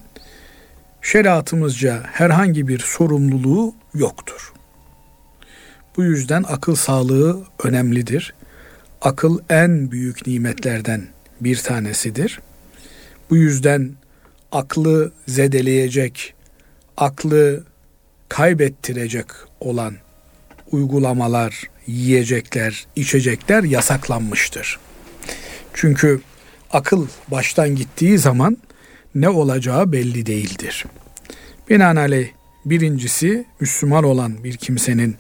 [1.02, 4.54] şeriatımızca herhangi bir sorumluluğu yoktur.
[5.98, 8.34] Bu yüzden akıl sağlığı önemlidir.
[9.02, 11.08] Akıl en büyük nimetlerden
[11.42, 12.40] bir tanesidir.
[13.30, 13.92] Bu yüzden
[14.52, 16.34] aklı zedeleyecek,
[16.98, 17.64] aklı
[18.30, 19.28] kaybettirecek
[19.60, 19.96] olan
[20.72, 24.80] uygulamalar, yiyecekler, içecekler yasaklanmıştır.
[25.74, 26.22] Çünkü
[26.72, 28.58] akıl baştan gittiği zaman
[29.16, 30.86] ne olacağı belli değildir.
[31.70, 32.30] Binaenaleyh
[32.66, 35.18] birincisi Müslüman olan bir kimsenin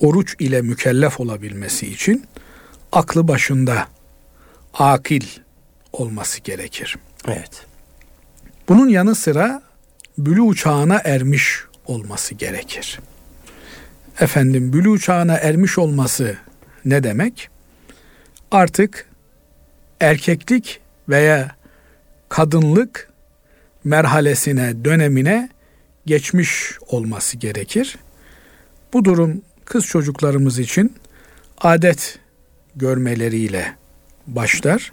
[0.00, 2.24] oruç ile mükellef olabilmesi için
[2.92, 3.88] aklı başında
[4.74, 5.24] akil
[5.92, 6.96] olması gerekir.
[7.28, 7.66] Evet.
[8.68, 9.62] Bunun yanı sıra
[10.18, 13.00] bülü çağına ermiş olması gerekir.
[14.20, 16.36] Efendim bülü çağına ermiş olması
[16.84, 17.48] ne demek?
[18.50, 19.08] Artık
[20.00, 21.50] erkeklik veya
[22.28, 23.12] kadınlık
[23.84, 25.48] merhalesine, dönemine
[26.06, 27.96] geçmiş olması gerekir.
[28.92, 30.96] Bu durum kız çocuklarımız için
[31.58, 32.18] adet
[32.76, 33.76] görmeleriyle
[34.26, 34.92] başlar.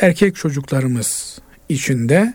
[0.00, 2.34] Erkek çocuklarımız için de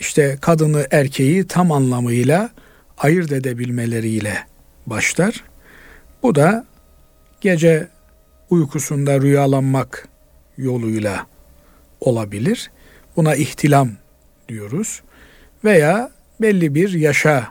[0.00, 2.50] işte kadını erkeği tam anlamıyla
[2.98, 4.46] ayırt edebilmeleriyle
[4.86, 5.44] başlar.
[6.22, 6.66] Bu da
[7.40, 7.88] gece
[8.50, 10.08] uykusunda rüyalanmak
[10.58, 11.26] yoluyla
[12.00, 12.70] olabilir.
[13.16, 13.90] Buna ihtilam
[14.48, 15.02] diyoruz.
[15.64, 17.46] Veya belli bir yaşa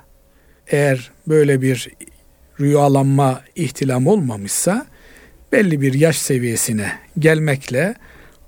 [0.67, 1.89] eğer böyle bir
[2.59, 4.85] rüyalanma ihtilam olmamışsa
[5.51, 7.95] belli bir yaş seviyesine gelmekle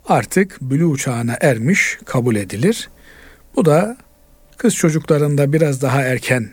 [0.06, 2.90] artık bülü çağına ermiş kabul edilir.
[3.56, 3.98] Bu da
[4.58, 6.50] kız çocuklarında biraz daha erken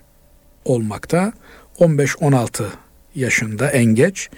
[0.64, 1.32] olmakta.
[1.78, 2.64] 15-16
[3.14, 4.30] yaşında en geç.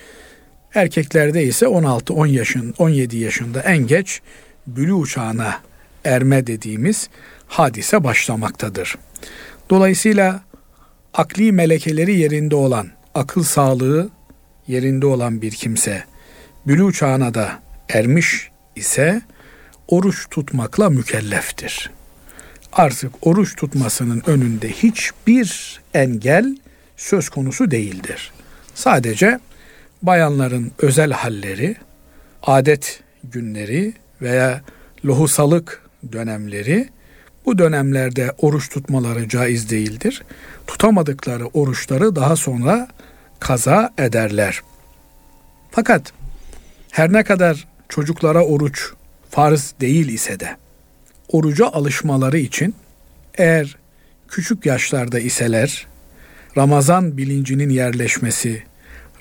[0.76, 4.20] Erkeklerde ise 16-10 yaşın 17 yaşında en geç
[4.66, 5.60] bülü çağına
[6.04, 7.08] erme dediğimiz
[7.46, 8.98] hadise başlamaktadır.
[9.70, 10.40] Dolayısıyla
[11.14, 14.10] akli melekeleri yerinde olan, akıl sağlığı
[14.68, 16.04] yerinde olan bir kimse
[16.66, 19.22] bülü çağına da ermiş ise
[19.88, 21.90] oruç tutmakla mükelleftir.
[22.72, 26.56] Artık oruç tutmasının önünde hiçbir engel
[26.96, 28.32] söz konusu değildir.
[28.74, 29.38] Sadece
[30.02, 31.76] bayanların özel halleri,
[32.42, 34.60] adet günleri veya
[35.04, 35.82] lohusalık
[36.12, 36.88] dönemleri
[37.46, 40.22] bu dönemlerde oruç tutmaları caiz değildir.
[40.66, 42.88] Tutamadıkları oruçları daha sonra
[43.40, 44.60] kaza ederler.
[45.70, 46.12] Fakat
[46.90, 48.92] her ne kadar çocuklara oruç
[49.30, 50.56] farz değil ise de
[51.28, 52.74] oruca alışmaları için
[53.34, 53.76] eğer
[54.28, 55.86] küçük yaşlarda iseler
[56.56, 58.62] Ramazan bilincinin yerleşmesi,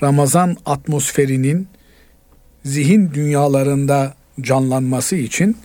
[0.04, 1.68] Ramazan atmosferinin
[2.66, 5.58] zihin dünyalarında canlanması için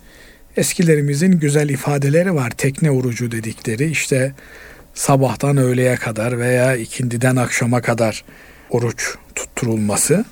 [0.57, 2.51] Eskilerimizin güzel ifadeleri var.
[2.51, 4.35] Tekne orucu dedikleri işte
[4.95, 8.25] sabahtan öğleye kadar veya ikindiden akşama kadar
[8.71, 10.25] oruç tutturulması.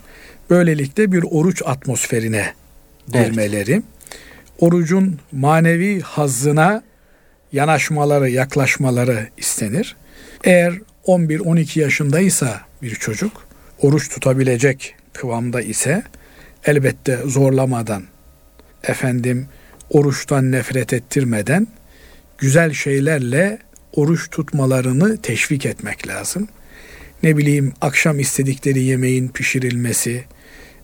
[0.50, 2.52] Böylelikle bir oruç atmosferine
[3.12, 3.72] girmeleri.
[3.72, 3.82] Evet.
[4.58, 6.82] Orucun manevi hazzına
[7.52, 9.96] yanaşmaları, yaklaşmaları istenir.
[10.44, 10.74] Eğer
[11.06, 13.47] 11-12 yaşındaysa bir çocuk
[13.82, 16.02] oruç tutabilecek kıvamda ise
[16.64, 18.02] elbette zorlamadan
[18.82, 19.46] efendim
[19.90, 21.66] oruçtan nefret ettirmeden
[22.38, 23.58] güzel şeylerle
[23.92, 26.48] oruç tutmalarını teşvik etmek lazım.
[27.22, 30.24] Ne bileyim akşam istedikleri yemeğin pişirilmesi,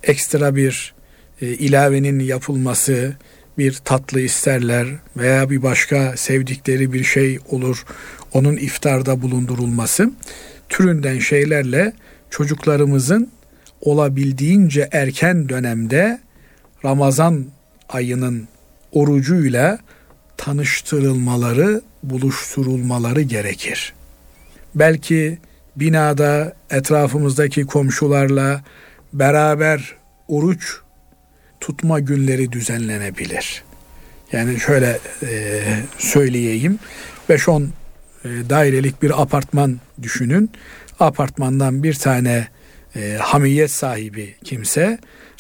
[0.02, 0.94] ekstra bir
[1.40, 3.16] e, ilavenin yapılması,
[3.58, 7.84] bir tatlı isterler veya bir başka sevdikleri bir şey olur.
[8.32, 10.12] Onun iftarda bulundurulması
[10.68, 11.92] türünden şeylerle
[12.34, 13.30] çocuklarımızın
[13.80, 16.20] olabildiğince erken dönemde
[16.84, 17.44] Ramazan
[17.88, 18.48] ayının
[18.92, 19.78] orucuyla
[20.36, 23.94] tanıştırılmaları, buluşturulmaları gerekir.
[24.74, 25.38] Belki
[25.76, 28.64] binada etrafımızdaki komşularla
[29.12, 29.94] beraber
[30.28, 30.76] oruç
[31.60, 33.64] tutma günleri düzenlenebilir.
[34.32, 35.62] Yani şöyle e,
[35.98, 36.78] söyleyeyim.
[37.30, 37.62] 5-10
[38.24, 40.50] e, dairelik bir apartman düşünün.
[41.00, 42.48] Apartmandan bir tane
[42.96, 44.98] e, hamiyet sahibi kimse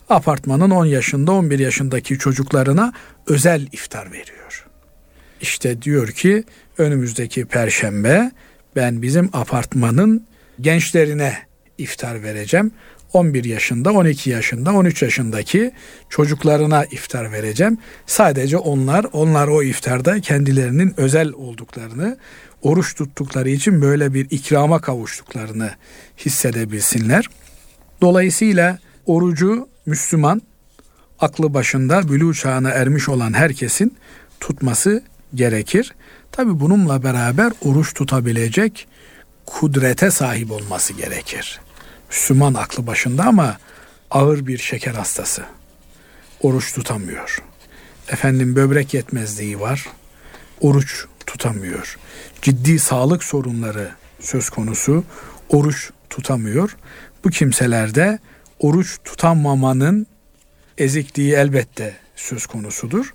[0.08, 2.92] apartmanın 10 yaşında 11 yaşındaki çocuklarına
[3.26, 4.66] özel iftar veriyor.
[5.40, 6.44] İşte diyor ki
[6.78, 8.30] önümüzdeki perşembe
[8.76, 10.26] ben bizim apartmanın
[10.60, 11.38] gençlerine
[11.78, 12.72] iftar vereceğim.
[13.12, 15.72] 11 yaşında, 12 yaşında, 13 yaşındaki
[16.08, 17.78] çocuklarına iftar vereceğim.
[18.06, 22.18] Sadece onlar, onlar o iftarda kendilerinin özel olduklarını,
[22.64, 25.70] oruç tuttukları için böyle bir ikrama kavuştuklarını
[26.18, 27.26] hissedebilsinler.
[28.00, 30.42] Dolayısıyla orucu Müslüman,
[31.20, 33.96] aklı başında bülü çağına ermiş olan herkesin
[34.40, 35.02] tutması
[35.34, 35.94] gerekir.
[36.32, 38.88] Tabi bununla beraber oruç tutabilecek
[39.46, 41.60] kudrete sahip olması gerekir.
[42.10, 43.58] Müslüman aklı başında ama
[44.10, 45.42] ağır bir şeker hastası.
[46.40, 47.42] Oruç tutamıyor.
[48.08, 49.86] Efendim böbrek yetmezliği var.
[50.60, 51.06] Oruç
[51.38, 51.96] tutamıyor.
[52.42, 55.04] Ciddi sağlık sorunları söz konusu.
[55.48, 56.76] Oruç tutamıyor.
[57.24, 58.18] Bu kimselerde
[58.58, 60.06] oruç tutamamanın
[60.78, 63.14] ezikliği elbette söz konusudur.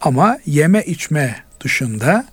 [0.00, 2.26] Ama yeme içme dışında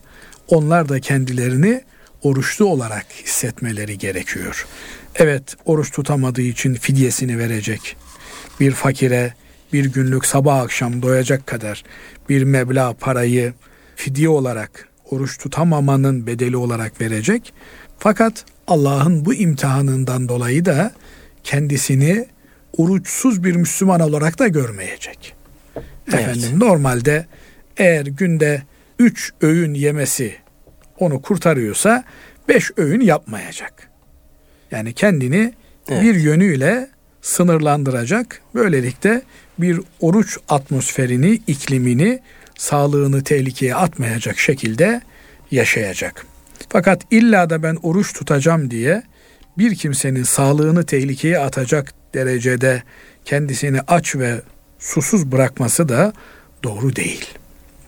[0.47, 1.81] onlar da kendilerini
[2.21, 4.67] oruçlu olarak hissetmeleri gerekiyor.
[5.15, 7.97] Evet oruç tutamadığı için fidyesini verecek.
[8.59, 9.33] Bir fakire
[9.73, 11.83] bir günlük sabah akşam doyacak kadar
[12.29, 13.53] bir meblağ parayı
[13.95, 17.53] fidye olarak oruç tutamamanın bedeli olarak verecek.
[17.99, 20.91] Fakat Allah'ın bu imtihanından dolayı da
[21.43, 22.27] kendisini
[22.77, 25.35] oruçsuz bir Müslüman olarak da görmeyecek.
[25.75, 26.13] Evet.
[26.13, 27.25] Efendim normalde
[27.77, 28.61] eğer günde
[28.99, 30.35] üç öğün yemesi
[30.99, 32.03] onu kurtarıyorsa
[32.47, 33.89] beş öğün yapmayacak.
[34.71, 35.53] Yani kendini
[35.89, 36.03] evet.
[36.03, 36.89] bir yönüyle
[37.21, 38.41] sınırlandıracak.
[38.55, 39.21] Böylelikle
[39.59, 42.19] bir oruç atmosferini, iklimini,
[42.57, 45.01] sağlığını tehlikeye atmayacak şekilde
[45.51, 46.25] yaşayacak.
[46.69, 49.03] Fakat illa da ben oruç tutacağım diye
[49.57, 52.83] bir kimsenin sağlığını tehlikeye atacak derecede
[53.25, 54.41] kendisini aç ve
[54.79, 56.13] susuz bırakması da
[56.63, 57.25] doğru değil.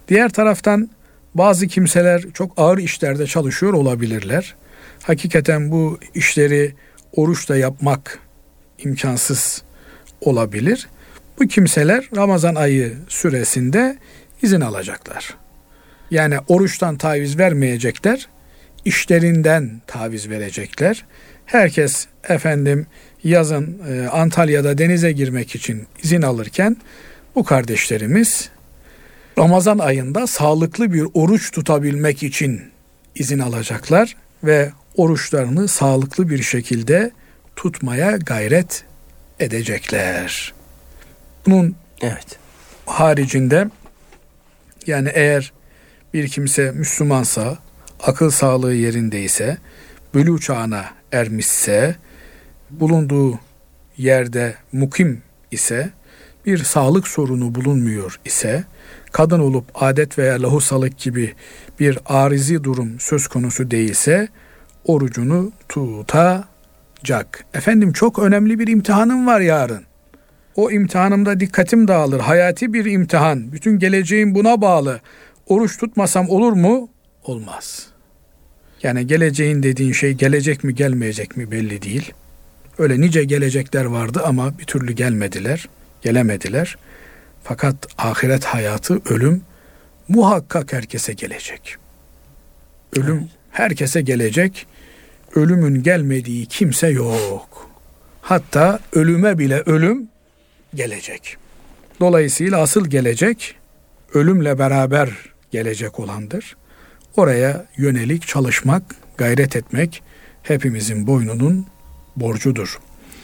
[0.07, 0.89] Diğer taraftan
[1.35, 4.55] bazı kimseler çok ağır işlerde çalışıyor olabilirler.
[5.03, 6.73] Hakikaten bu işleri
[7.11, 8.19] oruçla yapmak
[8.79, 9.61] imkansız
[10.21, 10.87] olabilir.
[11.39, 13.97] Bu kimseler Ramazan ayı süresinde
[14.41, 15.35] izin alacaklar.
[16.11, 18.27] Yani oruçtan taviz vermeyecekler,
[18.85, 21.05] işlerinden taviz verecekler.
[21.45, 22.87] Herkes efendim
[23.23, 26.77] yazın e, Antalya'da denize girmek için izin alırken
[27.35, 28.49] bu kardeşlerimiz
[29.37, 32.61] Ramazan ayında sağlıklı bir oruç tutabilmek için
[33.15, 37.11] izin alacaklar ve oruçlarını sağlıklı bir şekilde
[37.55, 38.83] tutmaya gayret
[39.39, 40.53] edecekler.
[41.45, 42.39] Bunun evet.
[42.85, 43.69] haricinde
[44.89, 45.53] yani eğer
[46.13, 47.57] bir kimse Müslümansa,
[48.03, 49.57] akıl sağlığı yerindeyse,
[50.13, 51.95] bülü çağına ermişse,
[52.69, 53.39] bulunduğu
[53.97, 55.21] yerde mukim
[55.51, 55.89] ise,
[56.45, 58.63] bir sağlık sorunu bulunmuyor ise,
[59.11, 61.33] kadın olup adet veya lahusalık gibi
[61.79, 64.27] bir arizi durum söz konusu değilse,
[64.85, 67.45] orucunu tutacak.
[67.53, 69.88] Efendim çok önemli bir imtihanım var yarın.
[70.59, 72.19] O imtihanımda dikkatim dağılır.
[72.19, 73.51] Hayati bir imtihan.
[73.51, 74.99] Bütün geleceğim buna bağlı.
[75.47, 76.89] Oruç tutmasam olur mu?
[77.23, 77.87] Olmaz.
[78.83, 82.13] Yani geleceğin dediğin şey gelecek mi gelmeyecek mi belli değil.
[82.77, 85.69] Öyle nice gelecekler vardı ama bir türlü gelmediler,
[86.01, 86.77] gelemediler.
[87.43, 89.41] Fakat ahiret hayatı, ölüm
[90.07, 91.75] muhakkak herkese gelecek.
[92.95, 94.67] Ölüm herkese gelecek.
[95.35, 97.69] Ölümün gelmediği kimse yok.
[98.21, 100.08] Hatta ölüme bile ölüm
[100.75, 101.37] gelecek.
[101.99, 103.55] Dolayısıyla asıl gelecek
[104.13, 105.09] ölümle beraber
[105.51, 106.57] gelecek olandır.
[107.15, 108.83] Oraya yönelik çalışmak,
[109.17, 110.03] gayret etmek
[110.43, 111.65] hepimizin boynunun
[112.15, 112.79] borcudur.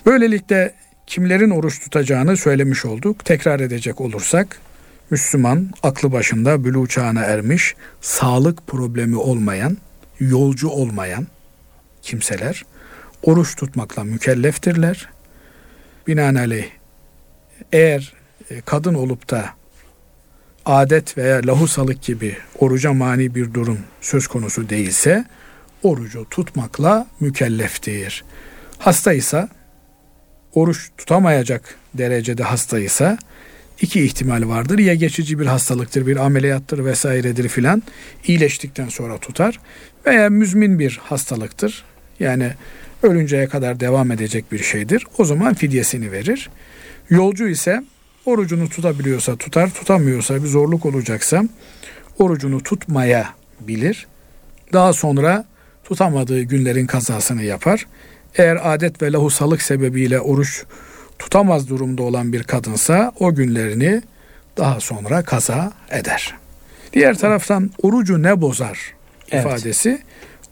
[0.05, 0.75] Böylelikle
[1.07, 3.25] kimlerin oruç tutacağını söylemiş olduk.
[3.25, 4.59] Tekrar edecek olursak
[5.09, 9.77] Müslüman aklı başında bülü çağına ermiş, sağlık problemi olmayan,
[10.19, 11.27] yolcu olmayan
[12.01, 12.65] kimseler
[13.23, 15.09] oruç tutmakla mükelleftirler.
[16.07, 16.65] Binaenaleyh
[17.71, 18.13] eğer
[18.51, 19.49] e, kadın olup da
[20.65, 25.25] adet veya lahusalık gibi oruca mani bir durum söz konusu değilse
[25.83, 28.23] orucu tutmakla mükelleftir.
[28.77, 29.49] Hastaysa
[30.53, 33.17] oruç tutamayacak derecede hastaysa
[33.81, 34.79] iki ihtimal vardır.
[34.79, 37.83] Ya geçici bir hastalıktır, bir ameliyattır vesairedir filan.
[38.27, 39.59] İyileştikten sonra tutar.
[40.05, 41.83] Veya müzmin bir hastalıktır.
[42.19, 42.51] Yani
[43.03, 45.07] ölünceye kadar devam edecek bir şeydir.
[45.17, 46.49] O zaman fidyesini verir.
[47.09, 47.83] Yolcu ise
[48.25, 51.43] orucunu tutabiliyorsa tutar, tutamıyorsa bir zorluk olacaksa
[52.19, 54.07] orucunu tutmaya bilir.
[54.73, 55.45] Daha sonra
[55.83, 57.87] tutamadığı günlerin kazasını yapar.
[58.35, 60.63] Eğer adet ve lahusalık sebebiyle oruç
[61.19, 64.01] tutamaz durumda olan bir kadınsa o günlerini
[64.57, 66.35] daha sonra kaza eder.
[66.93, 68.93] Diğer taraftan orucu ne bozar
[69.31, 69.45] evet.
[69.45, 70.01] ifadesi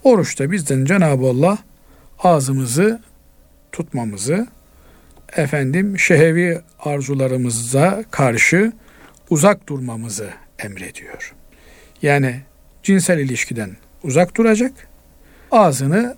[0.04, 1.58] oruçta bizden Cenab-ı Allah
[2.18, 3.02] ağzımızı
[3.72, 4.46] tutmamızı
[5.36, 8.72] efendim şehevi arzularımıza karşı
[9.30, 11.34] uzak durmamızı emrediyor.
[12.02, 12.40] Yani
[12.82, 14.72] cinsel ilişkiden uzak duracak,
[15.50, 16.16] ağzını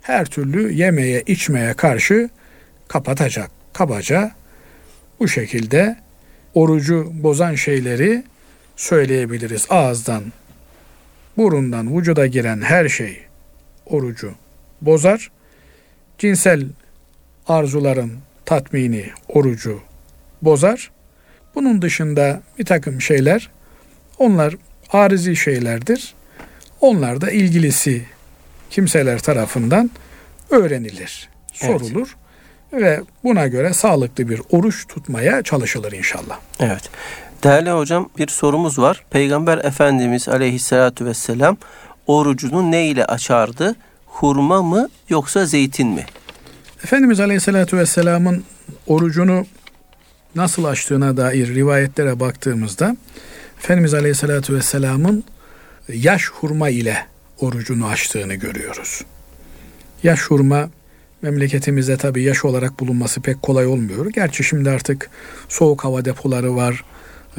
[0.00, 2.30] her türlü yemeye içmeye karşı
[2.88, 3.50] kapatacak.
[3.72, 4.32] Kabaca
[5.20, 5.96] bu şekilde
[6.54, 8.24] orucu bozan şeyleri
[8.76, 9.66] söyleyebiliriz.
[9.70, 10.24] Ağızdan,
[11.36, 13.20] burundan vücuda giren her şey
[13.86, 14.34] orucu
[14.80, 15.30] bozar.
[16.18, 16.66] Cinsel
[17.48, 18.12] arzuların
[18.52, 19.80] tatmini orucu
[20.42, 20.90] bozar.
[21.54, 23.50] Bunun dışında bir takım şeyler
[24.18, 24.54] onlar
[24.90, 26.14] arizi şeylerdir.
[26.80, 28.04] Onlar da ilgilisi
[28.70, 29.90] kimseler tarafından
[30.50, 32.16] öğrenilir, sorulur
[32.72, 32.82] evet.
[32.82, 36.38] ve buna göre sağlıklı bir oruç tutmaya çalışılır inşallah.
[36.60, 36.90] Evet.
[37.44, 39.04] Değerli hocam bir sorumuz var.
[39.10, 41.56] Peygamber Efendimiz aleyhissalatu vesselam
[42.06, 43.74] orucunu ne ile açardı?
[44.06, 46.04] Hurma mı yoksa zeytin mi?
[46.84, 48.44] Efendimiz Aleyhisselatü Vesselam'ın
[48.86, 49.46] orucunu
[50.34, 52.96] nasıl açtığına dair rivayetlere baktığımızda
[53.58, 55.24] Efendimiz Aleyhisselatü Vesselam'ın
[55.88, 57.06] yaş hurma ile
[57.40, 59.04] orucunu açtığını görüyoruz.
[60.02, 60.70] Yaş hurma
[61.22, 64.06] memleketimizde tabi yaş olarak bulunması pek kolay olmuyor.
[64.06, 65.10] Gerçi şimdi artık
[65.48, 66.84] soğuk hava depoları var.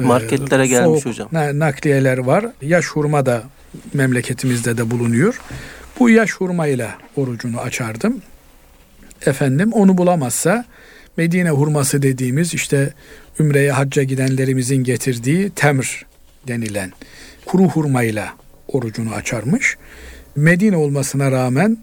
[0.00, 1.28] Ee, Marketlere gelmiş soğuk hocam.
[1.32, 2.46] Nakliyeler var.
[2.62, 3.42] Yaş hurma da
[3.94, 5.40] memleketimizde de bulunuyor.
[5.98, 8.22] Bu yaş hurma ile orucunu açardım
[9.26, 10.64] efendim onu bulamazsa
[11.16, 12.92] Medine hurması dediğimiz işte
[13.40, 16.06] Ümre'ye hacca gidenlerimizin getirdiği temr
[16.48, 16.92] denilen
[17.46, 18.32] kuru hurmayla
[18.68, 19.76] orucunu açarmış.
[20.36, 21.78] Medine olmasına rağmen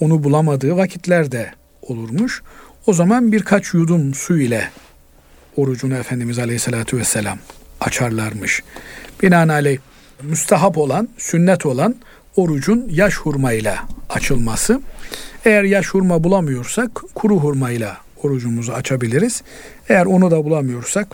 [0.00, 1.50] onu bulamadığı vakitlerde
[1.82, 2.42] olurmuş.
[2.86, 4.70] O zaman birkaç yudum su ile
[5.56, 7.38] orucunu Efendimiz Aleyhisselatü Vesselam
[7.80, 8.62] açarlarmış.
[9.22, 9.78] Binaenaleyh
[10.22, 11.94] müstahap olan, sünnet olan
[12.36, 13.78] orucun yaş hurmayla
[14.10, 14.80] açılması.
[15.44, 19.42] Eğer yaş hurma bulamıyorsak kuru hurmayla orucumuzu açabiliriz.
[19.88, 21.08] Eğer onu da bulamıyorsak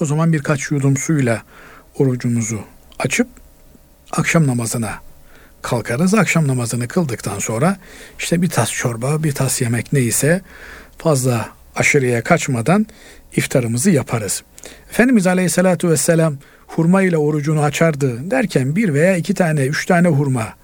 [0.00, 1.42] o zaman birkaç yudum suyla
[1.98, 2.60] orucumuzu
[2.98, 3.28] açıp
[4.12, 4.94] akşam namazına
[5.62, 6.14] kalkarız.
[6.14, 7.76] Akşam namazını kıldıktan sonra
[8.18, 10.40] işte bir tas çorba, bir tas yemek neyse
[10.98, 12.86] fazla aşırıya kaçmadan
[13.36, 14.42] iftarımızı yaparız.
[14.90, 16.36] Efendimiz Aleyhisselatü Vesselam
[16.66, 20.54] hurma ile orucunu açardı derken bir veya iki tane, üç tane hurma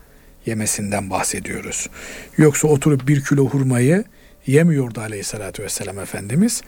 [0.47, 1.91] yemesinden bahsediyoruz.
[2.37, 4.05] Yoksa oturup bir kilo hurmayı
[4.47, 6.63] yemiyordu aleyhissalatü vesselam Efendimiz.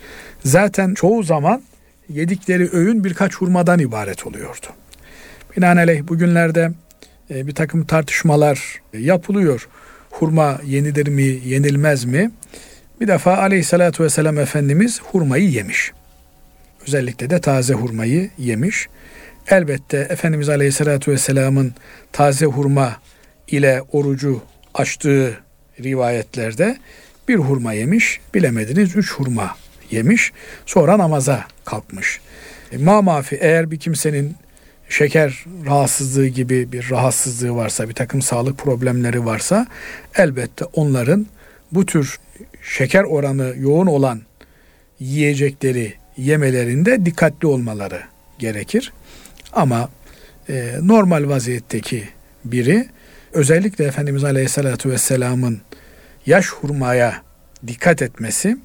[0.44, 1.62] Zaten çoğu zaman
[2.08, 4.66] yedikleri öğün birkaç hurmadan ibaret oluyordu.
[5.56, 6.72] Binaenaleyh bugünlerde
[7.30, 9.68] e, bir takım tartışmalar yapılıyor.
[10.10, 12.30] Hurma yenilir mi, yenilmez mi?
[13.00, 15.92] Bir defa aleyhissalatü vesselam Efendimiz hurmayı yemiş.
[16.86, 18.88] Özellikle de taze hurmayı yemiş.
[19.48, 21.74] Elbette Efendimiz Aleyhisselatü Vesselam'ın
[22.12, 22.96] taze hurma
[23.52, 24.40] ile orucu
[24.74, 25.38] açtığı
[25.80, 26.76] rivayetlerde
[27.28, 29.56] bir hurma yemiş, bilemediniz üç hurma
[29.90, 30.32] yemiş,
[30.66, 32.20] sonra namaza kalkmış.
[32.72, 34.36] E, ma mafi eğer bir kimsenin
[34.88, 39.66] şeker rahatsızlığı gibi bir rahatsızlığı varsa, bir takım sağlık problemleri varsa
[40.16, 41.26] elbette onların
[41.72, 42.18] bu tür
[42.62, 44.20] şeker oranı yoğun olan
[45.00, 48.02] yiyecekleri yemelerinde dikkatli olmaları
[48.38, 48.92] gerekir.
[49.52, 49.88] Ama
[50.48, 52.08] e, normal vaziyetteki
[52.44, 52.88] biri
[53.32, 55.60] özellikle Efendimiz Aleyhisselatü Vesselam'ın
[56.26, 57.22] yaş hurmaya
[57.66, 58.56] dikkat etmesi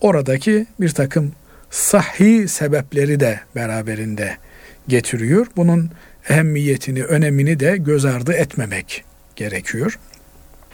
[0.00, 1.32] oradaki bir takım
[1.70, 4.36] sahhi sebepleri de beraberinde
[4.88, 5.46] getiriyor.
[5.56, 5.90] Bunun
[6.28, 9.04] ehemmiyetini, önemini de göz ardı etmemek
[9.36, 9.98] gerekiyor.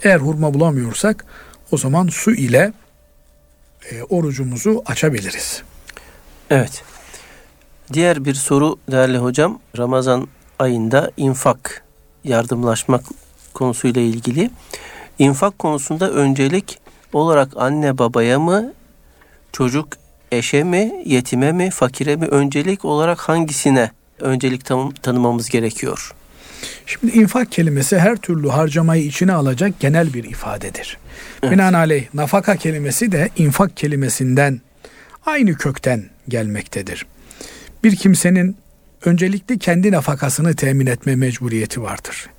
[0.03, 1.24] Eğer hurma bulamıyorsak
[1.70, 2.72] o zaman su ile
[3.91, 5.62] e, orucumuzu açabiliriz.
[6.51, 6.83] Evet.
[7.93, 9.61] Diğer bir soru değerli hocam.
[9.78, 10.28] Ramazan
[10.59, 11.83] ayında infak,
[12.25, 13.05] yardımlaşmak
[13.55, 14.51] konusuyla ilgili.
[15.18, 16.79] İnfak konusunda öncelik
[17.12, 18.73] olarak anne babaya mı,
[19.53, 19.89] çocuk
[20.33, 23.91] eşe mi, yetime mi, fakire mi öncelik olarak hangisine
[24.21, 26.14] öncelik tanım, tanımamız gerekiyor?
[26.87, 30.99] Şimdi infak kelimesi her türlü harcamayı içine alacak genel bir ifadedir.
[31.43, 31.53] Evet.
[31.53, 34.61] Binaenaleyh nafaka kelimesi de infak kelimesinden
[35.27, 37.07] aynı kökten gelmektedir.
[37.85, 38.57] Bir kimsenin
[39.05, 42.31] öncelikli kendi nafakasını temin etme mecburiyeti vardır.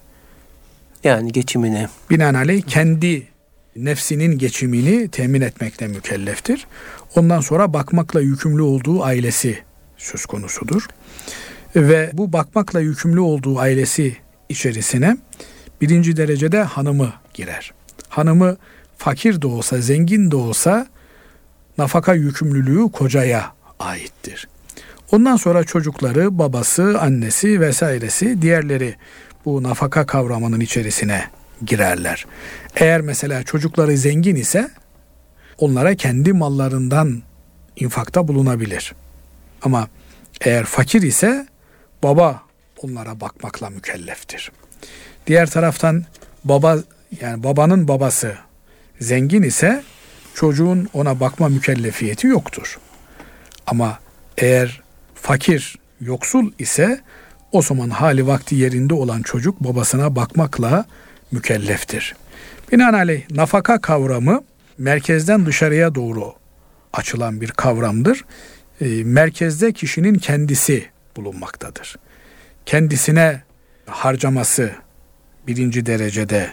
[1.04, 1.88] Yani geçimini.
[2.10, 3.28] Binaenaleyh kendi
[3.76, 6.68] nefsinin geçimini temin etmekle mükelleftir.
[7.16, 9.60] Ondan sonra bakmakla yükümlü olduğu ailesi
[9.98, 10.88] söz konusudur.
[11.76, 14.18] Ve bu bakmakla yükümlü olduğu ailesi
[14.50, 15.18] içerisine
[15.82, 17.74] birinci derecede hanımı girer.
[18.10, 18.58] Hanımı
[18.98, 20.88] fakir de olsa, zengin de olsa
[21.78, 24.48] nafaka yükümlülüğü kocaya aittir.
[25.12, 28.96] Ondan sonra çocukları, babası, annesi vesairesi diğerleri
[29.46, 31.26] bu nafaka kavramının içerisine
[31.66, 32.26] girerler.
[32.76, 34.72] Eğer mesela çocukları zengin ise
[35.58, 37.22] onlara kendi mallarından
[37.76, 38.96] infakta bulunabilir.
[39.62, 39.88] Ama
[40.42, 41.48] eğer fakir ise
[42.04, 42.42] baba
[42.84, 44.52] onlara bakmakla mükelleftir.
[45.28, 46.06] Diğer taraftan
[46.44, 46.78] baba
[47.22, 48.36] yani babanın babası
[49.00, 49.84] zengin ise
[50.34, 52.80] çocuğun ona bakma mükellefiyeti yoktur.
[53.68, 54.00] Ama
[54.38, 54.82] eğer
[55.22, 57.00] fakir, yoksul ise
[57.52, 60.86] o zaman hali vakti yerinde olan çocuk babasına bakmakla
[61.32, 62.16] mükelleftir.
[62.72, 64.44] Binaenaleyh nafaka kavramı
[64.78, 66.34] merkezden dışarıya doğru
[66.94, 68.26] açılan bir kavramdır.
[68.82, 70.86] E, merkezde kişinin kendisi
[71.18, 71.96] bulunmaktadır.
[72.66, 73.44] Kendisine
[73.86, 74.72] harcaması
[75.48, 76.50] birinci derecede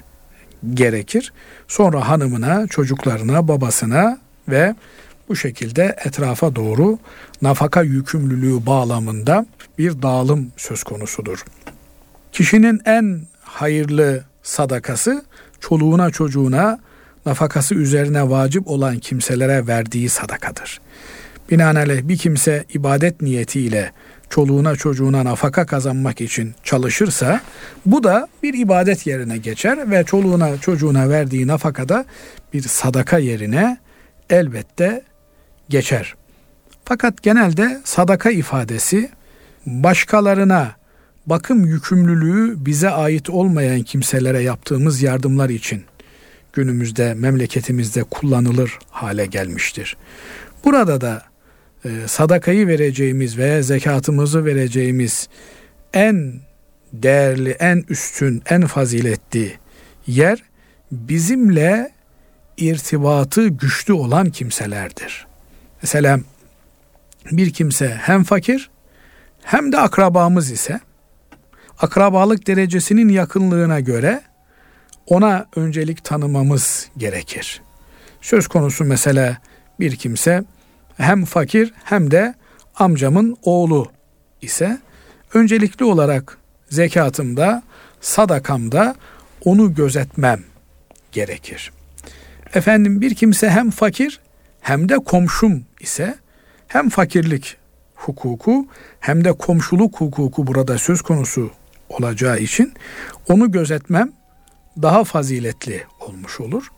[0.75, 1.33] gerekir.
[1.69, 4.75] Sonra hanımına, çocuklarına, babasına ve
[5.29, 6.99] bu şekilde etrafa doğru
[7.43, 9.47] nafaka yükümlülüğü bağlamında
[9.79, 11.45] bir dağılım söz konusudur.
[12.33, 15.25] Kişinin en hayırlı sadakası
[15.61, 16.79] çoluğuna çocuğuna
[17.27, 20.81] nafakası üzerine vacip olan kimselere verdiği sadakadır.
[21.51, 23.93] Binaenaleyh bir kimse ibadet niyetiyle
[24.31, 27.41] çoluğuna çocuğuna nafaka kazanmak için çalışırsa
[27.87, 32.05] bu da bir ibadet yerine geçer ve çoluğuna çocuğuna verdiği nafakada
[32.53, 33.79] bir sadaka yerine
[34.31, 35.03] elbette
[35.69, 36.15] geçer.
[36.85, 39.11] Fakat genelde sadaka ifadesi
[39.67, 40.77] başkalarına
[41.27, 45.83] bakım yükümlülüğü bize ait olmayan kimselere yaptığımız yardımlar için
[46.53, 49.97] günümüzde memleketimizde kullanılır hale gelmiştir.
[50.65, 51.23] Burada da
[51.85, 55.29] e, sadakayı vereceğimiz veya zekatımızı vereceğimiz
[55.95, 56.35] en
[56.93, 59.53] değerli, en üstün, en faziletli
[60.07, 60.43] yer
[60.93, 61.91] bizimle
[62.57, 65.28] irtibatı güçlü olan kimselerdir.
[65.83, 66.21] Mesela
[67.33, 68.71] bir kimse hem fakir
[69.43, 70.81] hem de akrabamız ise
[71.79, 74.23] akrabalık derecesinin yakınlığına göre
[75.07, 77.63] ona öncelik tanımamız gerekir.
[78.21, 79.37] Söz konusu mesela
[79.81, 80.45] bir kimse
[80.97, 82.35] hem fakir hem de
[82.77, 83.91] amcamın oğlu
[84.43, 84.79] ise
[85.35, 86.39] öncelikli olarak
[86.71, 87.63] zekatımda,
[88.01, 88.95] sadakamda
[89.45, 90.45] onu gözetmem
[91.13, 91.73] gerekir.
[92.55, 94.21] Efendim bir kimse hem fakir
[94.69, 96.19] hem de komşum ise
[96.67, 97.57] hem fakirlik
[97.95, 98.67] hukuku
[99.01, 101.51] hem de komşuluk hukuku burada söz konusu
[101.89, 102.73] olacağı için
[103.29, 104.13] onu gözetmem
[104.83, 106.69] daha faziletli olmuş olur.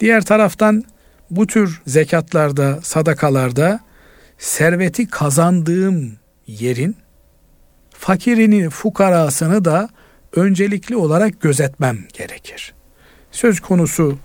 [0.00, 0.84] Diğer taraftan
[1.30, 3.80] bu tür zekatlarda, sadakalarda
[4.38, 6.12] serveti kazandığım
[6.46, 6.96] yerin
[7.90, 9.88] fakirini, fukarasını da
[10.36, 12.74] öncelikli olarak gözetmem gerekir.
[13.30, 14.18] Söz konusu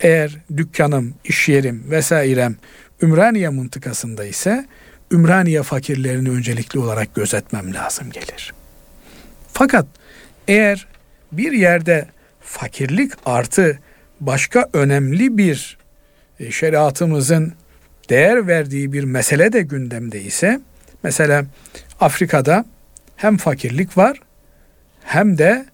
[0.00, 2.56] eğer dükkanım, iş yerim vesairem
[3.02, 4.66] Ümraniye mıntıkasında ise
[5.12, 8.54] Ümraniye fakirlerini öncelikli olarak gözetmem lazım gelir.
[9.52, 9.86] Fakat
[10.48, 10.86] eğer
[11.32, 12.06] bir yerde
[12.40, 13.78] fakirlik artı
[14.20, 15.78] başka önemli bir
[16.40, 17.52] e, şeriatımızın
[18.08, 20.60] değer verdiği bir mesele de gündemde ise
[21.02, 21.44] mesela
[22.00, 22.64] Afrika'da
[23.16, 24.20] hem fakirlik var
[25.04, 25.66] hem de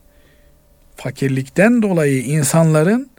[0.97, 3.12] fakirlikten dolayı insanların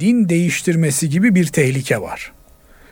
[0.00, 2.32] din değiştirmesi gibi bir tehlike var.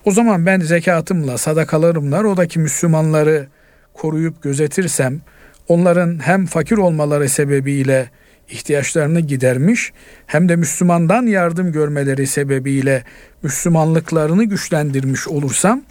[0.04, 3.46] O zaman ben zekatımla, sadakalarımla oradaki Müslümanları
[3.94, 5.20] koruyup gözetirsem,
[5.68, 8.10] onların hem fakir olmaları sebebiyle
[8.48, 9.92] ihtiyaçlarını gidermiş
[10.26, 13.04] hem de Müslümandan yardım görmeleri sebebiyle
[13.42, 15.82] Müslümanlıklarını güçlendirmiş olursam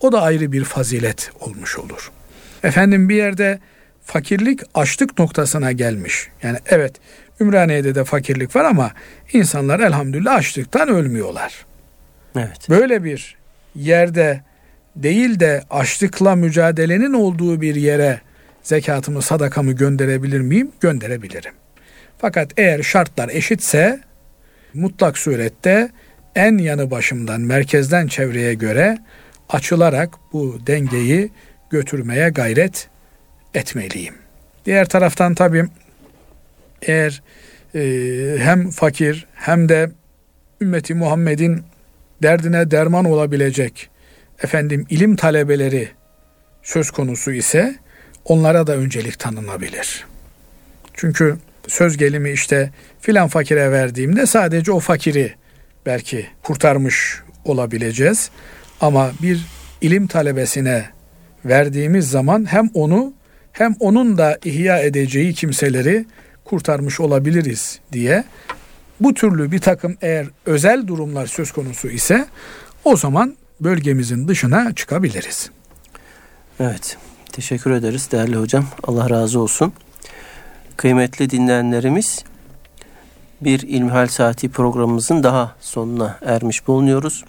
[0.00, 2.10] o da ayrı bir fazilet olmuş olur.
[2.62, 3.58] Efendim bir yerde
[4.04, 6.28] fakirlik açlık noktasına gelmiş.
[6.42, 6.92] Yani evet
[7.40, 8.92] Ümraniye'de de fakirlik var ama
[9.32, 11.66] insanlar elhamdülillah açlıktan ölmüyorlar.
[12.36, 12.68] Evet.
[12.70, 13.36] Böyle bir
[13.74, 14.40] yerde
[14.96, 18.20] değil de açlıkla mücadelenin olduğu bir yere
[18.62, 20.72] zekatımı, sadakamı gönderebilir miyim?
[20.80, 21.52] Gönderebilirim.
[22.18, 24.00] Fakat eğer şartlar eşitse
[24.74, 25.90] mutlak surette
[26.34, 28.98] en yanı başımdan, merkezden çevreye göre
[29.48, 31.30] açılarak bu dengeyi
[31.70, 32.88] götürmeye gayret
[33.54, 34.14] etmeliyim.
[34.66, 35.66] Diğer taraftan tabii
[36.82, 37.22] eğer
[37.74, 37.80] e,
[38.38, 39.90] hem fakir hem de
[40.60, 41.62] ümmeti Muhammed'in
[42.22, 43.90] derdine derman olabilecek
[44.42, 45.88] efendim ilim talebeleri
[46.62, 47.74] söz konusu ise
[48.24, 50.04] onlara da öncelik tanınabilir.
[50.94, 51.36] Çünkü
[51.68, 52.70] söz gelimi işte
[53.00, 55.34] filan fakire verdiğimde sadece o fakiri
[55.86, 58.30] belki kurtarmış olabileceğiz.
[58.80, 59.46] Ama bir
[59.80, 60.84] ilim talebesine
[61.44, 63.12] verdiğimiz zaman hem onu
[63.52, 66.04] hem onun da ihya edeceği kimseleri
[66.50, 68.24] kurtarmış olabiliriz diye
[69.00, 72.26] bu türlü bir takım eğer özel durumlar söz konusu ise
[72.84, 75.50] o zaman bölgemizin dışına çıkabiliriz.
[76.60, 76.96] Evet.
[77.32, 78.64] Teşekkür ederiz değerli hocam.
[78.82, 79.72] Allah razı olsun.
[80.76, 82.24] Kıymetli dinleyenlerimiz
[83.40, 87.24] bir İlmihal Saati programımızın daha sonuna ermiş bulunuyoruz.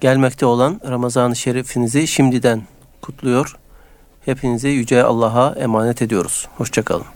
[0.00, 2.62] Gelmekte olan Ramazan-ı Şerifinizi şimdiden
[3.02, 3.56] kutluyor.
[4.24, 6.48] Hepinizi Yüce Allah'a emanet ediyoruz.
[6.56, 7.15] Hoşçakalın.